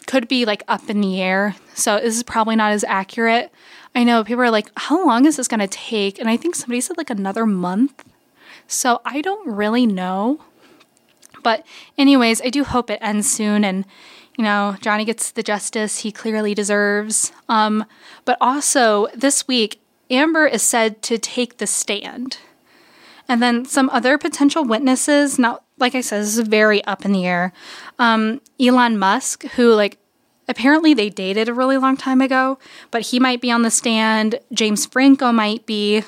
could 0.06 0.26
be 0.26 0.44
like 0.44 0.64
up 0.68 0.88
in 0.90 1.00
the 1.00 1.22
air. 1.22 1.54
So 1.74 2.00
this 2.00 2.16
is 2.16 2.22
probably 2.22 2.56
not 2.56 2.72
as 2.72 2.82
accurate. 2.84 3.52
I 3.94 4.04
know 4.04 4.24
people 4.24 4.42
are 4.42 4.50
like, 4.50 4.70
how 4.76 5.06
long 5.06 5.26
is 5.26 5.36
this 5.36 5.48
going 5.48 5.60
to 5.60 5.68
take? 5.68 6.18
And 6.18 6.28
I 6.28 6.36
think 6.36 6.54
somebody 6.54 6.80
said 6.80 6.96
like 6.96 7.10
another 7.10 7.46
month. 7.46 8.04
So 8.66 9.00
I 9.04 9.20
don't 9.20 9.46
really 9.54 9.86
know. 9.86 10.40
But, 11.42 11.66
anyways, 11.96 12.40
I 12.42 12.50
do 12.50 12.64
hope 12.64 12.90
it 12.90 12.98
ends 13.00 13.30
soon 13.30 13.64
and, 13.64 13.84
you 14.36 14.44
know, 14.44 14.76
Johnny 14.80 15.04
gets 15.04 15.30
the 15.30 15.42
justice 15.42 16.00
he 16.00 16.12
clearly 16.12 16.54
deserves. 16.54 17.32
Um, 17.48 17.84
but 18.24 18.38
also, 18.40 19.08
this 19.14 19.48
week, 19.48 19.80
Amber 20.10 20.46
is 20.46 20.62
said 20.62 21.02
to 21.02 21.18
take 21.18 21.58
the 21.58 21.66
stand. 21.66 22.38
And 23.28 23.42
then 23.42 23.66
some 23.66 23.90
other 23.90 24.16
potential 24.16 24.64
witnesses, 24.64 25.38
now, 25.38 25.60
like 25.76 25.94
I 25.94 26.00
said, 26.00 26.22
this 26.22 26.38
is 26.38 26.48
very 26.48 26.82
up 26.84 27.04
in 27.04 27.12
the 27.12 27.26
air. 27.26 27.52
Um, 27.98 28.40
Elon 28.58 28.98
Musk, 28.98 29.44
who, 29.56 29.74
like, 29.74 29.98
apparently 30.48 30.94
they 30.94 31.10
dated 31.10 31.48
a 31.48 31.54
really 31.54 31.76
long 31.76 31.96
time 31.96 32.22
ago, 32.22 32.58
but 32.90 33.02
he 33.02 33.20
might 33.20 33.40
be 33.40 33.50
on 33.50 33.62
the 33.62 33.70
stand. 33.70 34.40
James 34.52 34.86
Franco 34.86 35.30
might 35.30 35.66
be. 35.66 36.04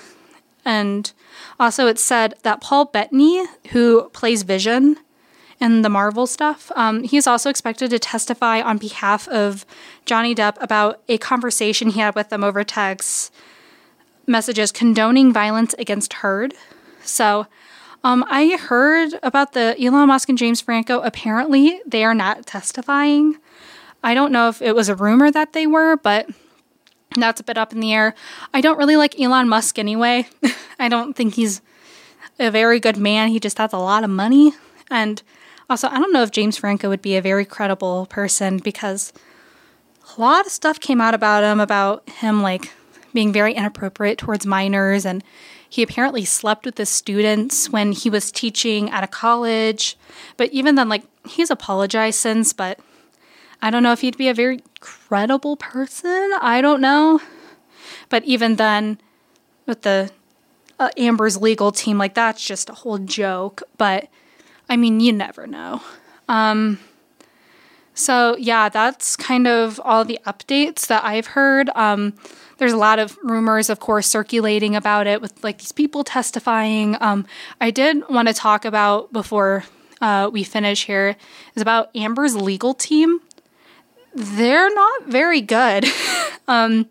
And 0.64 1.12
also, 1.59 1.87
it's 1.87 2.03
said 2.03 2.35
that 2.43 2.61
Paul 2.61 2.87
Bettany, 2.87 3.45
who 3.73 4.09
plays 4.11 4.43
Vision 4.43 4.97
in 5.61 5.83
the 5.83 5.88
Marvel 5.88 6.27
stuff, 6.27 6.73
um, 6.75 7.03
he's 7.03 7.27
also 7.27 7.51
expected 7.51 7.90
to 7.90 7.99
testify 7.99 8.61
on 8.61 8.79
behalf 8.79 9.29
of 9.29 9.66
Johnny 10.07 10.35
Depp 10.35 10.57
about 10.61 11.03
a 11.09 11.18
conversation 11.18 11.90
he 11.90 12.01
had 12.01 12.14
with 12.14 12.31
them 12.31 12.42
over 12.42 12.64
text 12.64 13.33
messages 14.27 14.73
condoning 14.73 15.33
violence 15.33 15.75
against 15.79 16.14
Heard. 16.14 16.55
So, 17.03 17.46
um, 18.03 18.25
I 18.29 18.57
heard 18.57 19.18
about 19.23 19.53
the 19.53 19.77
Elon 19.79 20.09
Musk 20.09 20.29
and 20.31 20.38
James 20.38 20.61
Franco. 20.61 21.01
Apparently, 21.01 21.81
they 21.85 22.05
are 22.05 22.14
not 22.14 22.46
testifying. 22.46 23.37
I 24.03 24.14
don't 24.14 24.33
know 24.33 24.49
if 24.49 24.62
it 24.62 24.75
was 24.75 24.88
a 24.88 24.94
rumor 24.94 25.31
that 25.31 25.53
they 25.53 25.66
were, 25.66 25.96
but 25.99 26.31
that's 27.16 27.40
a 27.40 27.44
bit 27.44 27.59
up 27.59 27.73
in 27.73 27.81
the 27.81 27.92
air. 27.92 28.14
I 28.55 28.62
don't 28.62 28.79
really 28.79 28.96
like 28.96 29.20
Elon 29.20 29.49
Musk 29.49 29.79
anyway. 29.79 30.27
I 30.79 30.88
don't 30.88 31.14
think 31.14 31.35
he's 31.35 31.61
a 32.38 32.51
very 32.51 32.81
good 32.81 32.96
man. 32.96 33.29
He 33.29 33.40
just 33.40 33.59
has 33.59 33.75
a 33.75 33.79
lot 33.79 34.05
of 34.05 34.11
money. 34.11 34.53
And 34.90 35.23
also, 35.71 35.89
I 35.89 35.99
don't 35.99 36.13
know 36.13 36.23
if 36.23 36.33
James 36.33 36.57
Franco 36.57 36.89
would 36.89 37.01
be 37.01 37.17
a 37.17 37.23
very 37.23 37.45
credible 37.45 38.07
person 38.07 38.59
because 38.59 39.13
a 40.17 40.21
lot 40.21 40.45
of 40.45 40.53
stuff 40.53 40.81
came 40.81 41.01
out 41.01 41.15
about 41.15 41.45
him, 41.45 41.61
about 41.61 42.09
him 42.11 42.43
like 42.43 42.73
being 43.15 43.33
very 43.33 43.55
inappropriate 43.55 44.19
towards 44.19 44.45
minors. 44.45 45.07
And 45.07 45.23
he 45.69 45.83
apparently 45.83 46.25
slept 46.25 46.67
with 46.67 46.75
the 46.75 46.87
students 46.87 47.71
when 47.71 47.93
he 47.93 48.11
was 48.11 48.33
teaching 48.33 48.91
at 48.91 49.05
a 49.05 49.07
college. 49.07 49.97
But 50.37 50.51
even 50.51 50.75
then, 50.75 50.89
like, 50.89 51.05
he's 51.25 51.51
apologized 51.51 52.19
since, 52.19 52.53
but 52.53 52.81
I 53.63 53.71
don't 53.71 53.85
know 53.85 53.93
if 53.93 54.01
he'd 54.01 54.17
be 54.17 54.29
a 54.29 54.35
very 54.35 54.65
credible 54.81 55.57
person. 55.57 56.33
I 56.41 56.61
don't 56.61 56.81
know. 56.81 57.21
But 58.09 58.25
even 58.25 58.57
then, 58.57 58.99
with 59.67 59.83
the 59.83 60.11
uh, 60.81 60.91
Amber's 60.97 61.41
legal 61.41 61.71
team, 61.71 61.97
like 61.97 62.15
that's 62.15 62.45
just 62.45 62.69
a 62.69 62.75
whole 62.75 62.99
joke. 62.99 63.63
But 63.79 64.09
I 64.71 64.79
mean, 64.79 65.01
you 65.01 65.13
never 65.13 65.47
know. 65.47 65.83
Um, 66.29 66.79
so 67.93 68.37
yeah, 68.39 68.71
that's 68.71 69.17
kind 69.17 69.47
of 69.47 69.79
all 69.85 70.07
the 70.07 70.19
updates 70.27 70.87
that 70.87 71.05
I've 71.05 71.27
heard. 71.27 71.69
Um, 71.75 72.15
there's 72.57 72.73
a 72.73 72.79
lot 72.79 72.99
of 72.99 73.19
rumors, 73.23 73.69
of 73.69 73.81
course, 73.81 74.07
circulating 74.07 74.75
about 74.75 75.07
it 75.07 75.21
with 75.21 75.45
like 75.45 75.59
these 75.59 75.73
people 75.73 76.05
testifying. 76.05 76.97
Um, 77.01 77.27
I 77.61 77.71
did 77.71 78.09
want 78.09 78.29
to 78.29 78.35
talk 78.35 78.65
about 78.65 79.13
before 79.13 79.65
uh, 80.01 80.31
we 80.33 80.45
finish 80.45 80.87
here 80.87 81.17
is 81.55 81.61
about 81.61 81.95
Amber's 81.95 82.35
legal 82.35 82.73
team 82.73 83.21
they're 84.15 84.73
not 84.73 85.07
very 85.07 85.41
good. 85.41 85.87
um, 86.49 86.89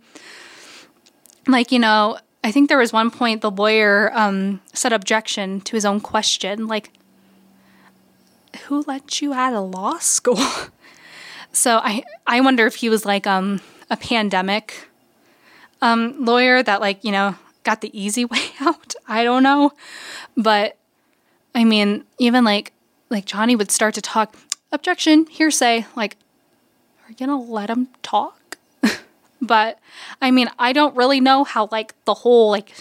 like, 1.48 1.72
you 1.72 1.80
know, 1.80 2.18
I 2.44 2.52
think 2.52 2.70
there 2.70 2.78
was 2.78 2.94
one 2.94 3.12
point 3.12 3.42
the 3.42 3.52
lawyer 3.52 4.12
um, 4.14 4.62
said 4.74 4.94
objection 4.94 5.62
to 5.62 5.76
his 5.76 5.86
own 5.86 6.00
question, 6.00 6.68
like, 6.68 6.92
who 8.70 8.84
let 8.88 9.20
you 9.20 9.34
out 9.34 9.54
of 9.54 9.72
law 9.72 9.98
school? 9.98 10.38
so 11.52 11.78
I 11.78 12.04
I 12.26 12.40
wonder 12.42 12.68
if 12.68 12.76
he 12.76 12.90
was 12.90 13.04
like 13.04 13.28
um 13.28 13.62
a 13.90 13.98
pandemic 13.98 14.88
um 15.82 16.24
lawyer 16.24 16.62
that 16.64 16.80
like, 16.80 17.04
you 17.04 17.12
know, 17.12 17.36
got 17.64 17.82
the 17.82 17.90
easy 18.00 18.26
way 18.34 18.52
out. 18.62 18.94
I 19.08 19.24
don't 19.24 19.44
know. 19.44 19.74
But 20.38 20.78
I 21.54 21.64
mean, 21.64 22.06
even 22.20 22.44
like 22.44 22.72
like 23.10 23.26
Johnny 23.26 23.56
would 23.56 23.72
start 23.72 23.96
to 23.96 24.02
talk 24.02 24.36
objection, 24.72 25.26
hearsay, 25.26 25.88
like 25.96 26.16
are 27.04 27.10
you 27.10 27.16
gonna 27.16 27.42
let 27.42 27.72
him 27.72 27.88
talk? 28.04 28.58
but 29.42 29.80
I 30.22 30.30
mean, 30.30 30.48
I 30.60 30.74
don't 30.74 30.96
really 30.96 31.20
know 31.20 31.44
how 31.44 31.70
like 31.72 31.96
the 32.06 32.14
whole 32.14 32.52
like 32.52 32.72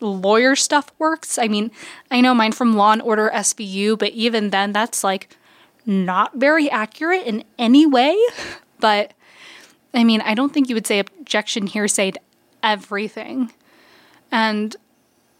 lawyer 0.00 0.56
stuff 0.56 0.92
works. 0.98 1.38
I 1.38 1.48
mean, 1.48 1.70
I 2.10 2.20
know 2.20 2.34
mine 2.34 2.52
from 2.52 2.76
Law 2.76 2.92
and 2.92 3.02
Order 3.02 3.30
SVU, 3.34 3.98
but 3.98 4.12
even 4.12 4.50
then, 4.50 4.72
that's 4.72 5.02
like 5.02 5.36
not 5.86 6.34
very 6.34 6.70
accurate 6.70 7.26
in 7.26 7.44
any 7.58 7.86
way. 7.86 8.16
But 8.80 9.12
I 9.94 10.04
mean, 10.04 10.20
I 10.20 10.34
don't 10.34 10.52
think 10.52 10.68
you 10.68 10.74
would 10.74 10.86
say 10.86 10.98
objection 10.98 11.66
hearsay 11.66 12.12
to 12.12 12.20
everything. 12.62 13.52
And 14.30 14.76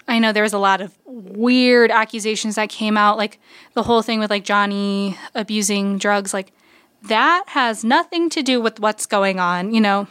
I 0.07 0.19
know 0.19 0.33
there 0.33 0.43
was 0.43 0.55
a 0.55 0.59
lot 0.59 0.81
of 0.81 0.97
weird 1.05 1.91
accusations 1.91 2.55
that 2.55 2.71
came 2.71 2.97
out, 2.97 3.19
like 3.19 3.39
the 3.75 3.83
whole 3.83 4.01
thing 4.01 4.21
with 4.21 4.31
like 4.31 4.45
Johnny 4.45 5.19
abusing 5.35 5.99
drugs. 5.99 6.33
Like, 6.33 6.53
that 7.03 7.45
has 7.49 7.85
nothing 7.85 8.29
to 8.31 8.43
do 8.43 8.61
with 8.61 8.81
what's 8.81 9.07
going 9.07 9.39
on. 9.39 9.73
You 9.73 9.81
know, 9.81 10.09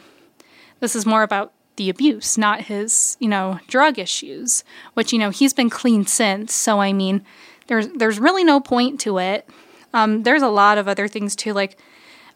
this 0.80 0.94
is 0.94 1.04
more 1.04 1.22
about 1.22 1.52
the 1.78 1.88
abuse, 1.88 2.36
not 2.36 2.60
his, 2.60 3.16
you 3.18 3.28
know, 3.28 3.58
drug 3.68 3.98
issues, 3.98 4.62
which, 4.92 5.12
you 5.12 5.18
know, 5.18 5.30
he's 5.30 5.54
been 5.54 5.70
clean 5.70 6.04
since. 6.04 6.52
So, 6.52 6.80
I 6.80 6.92
mean, 6.92 7.24
there's, 7.68 7.88
there's 7.88 8.18
really 8.18 8.44
no 8.44 8.60
point 8.60 9.00
to 9.00 9.18
it. 9.18 9.48
Um, 9.94 10.24
there's 10.24 10.42
a 10.42 10.48
lot 10.48 10.76
of 10.76 10.86
other 10.86 11.08
things 11.08 11.34
too. 11.34 11.54
Like, 11.54 11.78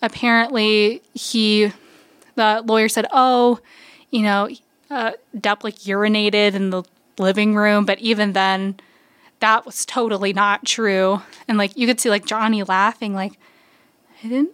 apparently, 0.01 1.03
he, 1.13 1.73
the 2.37 2.63
lawyer 2.67 2.89
said, 2.89 3.07
oh, 3.13 3.61
you 4.11 4.23
know, 4.23 4.49
uh, 4.91 5.13
Depp 5.37 5.65
like 5.65 5.77
urinated 5.81 6.55
in 6.55 6.71
the 6.71 6.83
living 7.19 7.55
room, 7.55 7.85
but 7.85 7.99
even 7.99 8.33
then, 8.33 8.81
that 9.41 9.67
was 9.67 9.85
totally 9.85 10.33
not 10.33 10.65
true. 10.65 11.21
And 11.49 11.59
like, 11.59 11.77
you 11.77 11.87
could 11.87 12.01
see 12.01 12.09
like 12.09 12.25
Johnny 12.25 12.63
laughing, 12.63 13.13
like, 13.13 13.39
I 14.23 14.29
didn't. 14.29 14.51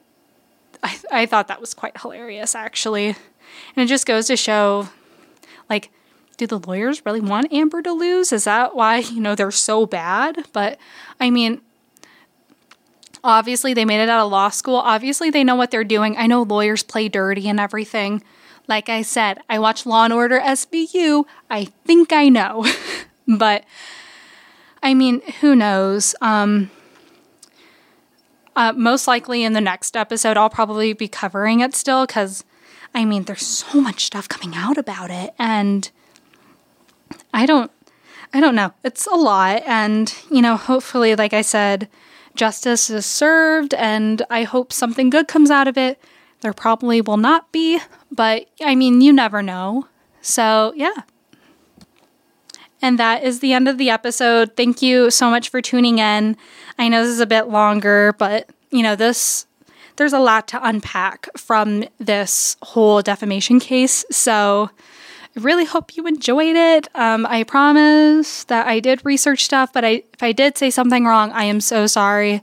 I, 0.82 0.98
I 1.12 1.26
thought 1.26 1.48
that 1.48 1.60
was 1.60 1.74
quite 1.74 2.00
hilarious, 2.00 2.54
actually. 2.54 3.16
And 3.74 3.84
it 3.84 3.86
just 3.88 4.06
goes 4.06 4.26
to 4.26 4.36
show, 4.36 4.88
like, 5.68 5.90
do 6.36 6.46
the 6.46 6.58
lawyers 6.58 7.04
really 7.04 7.20
want 7.20 7.52
Amber 7.52 7.82
to 7.82 7.92
lose? 7.92 8.32
Is 8.32 8.44
that 8.44 8.74
why, 8.74 8.98
you 8.98 9.20
know, 9.20 9.34
they're 9.34 9.50
so 9.50 9.86
bad? 9.86 10.46
But 10.52 10.78
I 11.20 11.30
mean, 11.30 11.60
obviously 13.24 13.74
they 13.74 13.84
made 13.84 14.00
it 14.00 14.08
out 14.08 14.24
of 14.24 14.30
law 14.30 14.48
school. 14.48 14.76
Obviously 14.76 15.30
they 15.30 15.44
know 15.44 15.56
what 15.56 15.70
they're 15.70 15.84
doing. 15.84 16.16
I 16.16 16.26
know 16.26 16.42
lawyers 16.42 16.82
play 16.82 17.08
dirty 17.08 17.48
and 17.48 17.58
everything. 17.58 18.22
Like 18.68 18.88
I 18.88 19.02
said, 19.02 19.40
I 19.48 19.58
watch 19.58 19.86
Law 19.86 20.04
and 20.04 20.12
Order 20.12 20.38
SVU. 20.40 21.24
I 21.50 21.64
think 21.86 22.12
I 22.12 22.28
know. 22.28 22.66
but 23.26 23.64
I 24.82 24.94
mean, 24.94 25.22
who 25.40 25.56
knows? 25.56 26.14
Um, 26.20 26.70
uh, 28.54 28.72
most 28.72 29.06
likely 29.06 29.42
in 29.42 29.54
the 29.54 29.60
next 29.60 29.96
episode, 29.96 30.36
I'll 30.36 30.50
probably 30.50 30.92
be 30.92 31.08
covering 31.08 31.60
it 31.60 31.74
still 31.74 32.06
because, 32.06 32.44
I 32.94 33.04
mean, 33.04 33.24
there's 33.24 33.46
so 33.46 33.80
much 33.80 34.04
stuff 34.04 34.28
coming 34.28 34.56
out 34.56 34.78
about 34.78 35.10
it, 35.10 35.34
and 35.38 35.90
I 37.32 37.46
don't, 37.46 37.70
I 38.32 38.40
don't 38.40 38.54
know. 38.54 38.72
It's 38.84 39.06
a 39.06 39.14
lot, 39.14 39.62
and 39.66 40.12
you 40.30 40.42
know, 40.42 40.56
hopefully, 40.56 41.14
like 41.14 41.32
I 41.32 41.42
said, 41.42 41.88
justice 42.34 42.90
is 42.90 43.06
served, 43.06 43.74
and 43.74 44.22
I 44.30 44.44
hope 44.44 44.72
something 44.72 45.10
good 45.10 45.28
comes 45.28 45.50
out 45.50 45.68
of 45.68 45.78
it. 45.78 46.00
There 46.40 46.52
probably 46.52 47.00
will 47.00 47.16
not 47.16 47.50
be, 47.52 47.80
but 48.10 48.48
I 48.60 48.74
mean, 48.74 49.00
you 49.00 49.12
never 49.12 49.42
know. 49.42 49.88
So 50.20 50.72
yeah. 50.76 51.02
And 52.80 52.98
that 52.98 53.24
is 53.24 53.40
the 53.40 53.52
end 53.52 53.66
of 53.66 53.76
the 53.76 53.90
episode. 53.90 54.56
Thank 54.56 54.82
you 54.82 55.10
so 55.10 55.30
much 55.30 55.48
for 55.48 55.60
tuning 55.60 55.98
in. 55.98 56.36
I 56.78 56.88
know 56.88 57.02
this 57.02 57.10
is 57.10 57.20
a 57.20 57.26
bit 57.26 57.48
longer, 57.48 58.14
but 58.18 58.50
you 58.70 58.82
know, 58.82 58.94
this 58.94 59.46
there's 59.98 60.12
a 60.12 60.18
lot 60.18 60.48
to 60.48 60.66
unpack 60.66 61.28
from 61.36 61.84
this 61.98 62.56
whole 62.62 63.02
defamation 63.02 63.60
case. 63.60 64.04
So 64.10 64.70
I 65.36 65.40
really 65.40 65.64
hope 65.64 65.96
you 65.96 66.06
enjoyed 66.06 66.56
it. 66.56 66.88
Um, 66.94 67.26
I 67.26 67.42
promise 67.42 68.44
that 68.44 68.66
I 68.66 68.80
did 68.80 69.04
research 69.04 69.44
stuff, 69.44 69.72
but 69.72 69.84
I, 69.84 70.02
if 70.14 70.22
I 70.22 70.32
did 70.32 70.56
say 70.56 70.70
something 70.70 71.04
wrong, 71.04 71.30
I 71.32 71.44
am 71.44 71.60
so 71.60 71.86
sorry. 71.86 72.42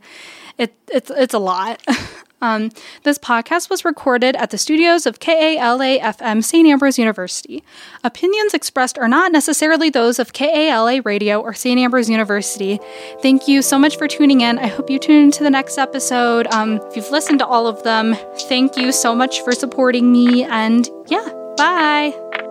It, 0.58 0.74
it's, 0.92 1.10
it's 1.10 1.34
a 1.34 1.40
lot. 1.40 1.82
Um, 2.42 2.72
this 3.04 3.18
podcast 3.18 3.70
was 3.70 3.86
recorded 3.86 4.36
at 4.36 4.50
the 4.52 4.58
studios 4.58 5.06
of 5.06 5.20
KALA 5.20 6.00
FM 6.00 6.44
St. 6.44 6.68
Ambrose 6.68 7.00
University. 7.00 7.64
Opinions 8.04 8.54
expressed 8.54 8.98
are 8.98 9.08
not 9.08 9.32
necessarily 9.32 9.90
those 9.90 10.20
of 10.20 10.34
KALA 10.34 11.02
Radio 11.02 11.40
or 11.42 11.54
St. 11.54 11.80
Ambrose 11.80 12.10
University. 12.10 12.80
Thank 13.22 13.48
you 13.48 13.62
so 13.62 13.80
much 13.80 13.98
for 13.98 14.08
tuning 14.08 14.42
in. 14.42 14.60
I 14.60 14.68
hope 14.68 14.90
you 14.90 15.00
tune 15.00 15.26
into 15.26 15.44
the 15.44 15.50
next 15.50 15.78
episode. 15.78 16.48
Um, 16.48 16.82
if 16.88 16.96
you've 16.96 17.12
listened 17.12 17.40
to 17.40 17.48
all 17.48 17.68
of 17.68 17.82
them, 17.84 18.16
thank 18.50 18.78
you 18.78 18.92
so 18.92 19.16
much 19.16 19.42
for 19.42 19.52
supporting 19.54 20.12
me. 20.12 20.44
And 20.44 20.90
yeah, 21.08 21.28
bye. 21.58 22.45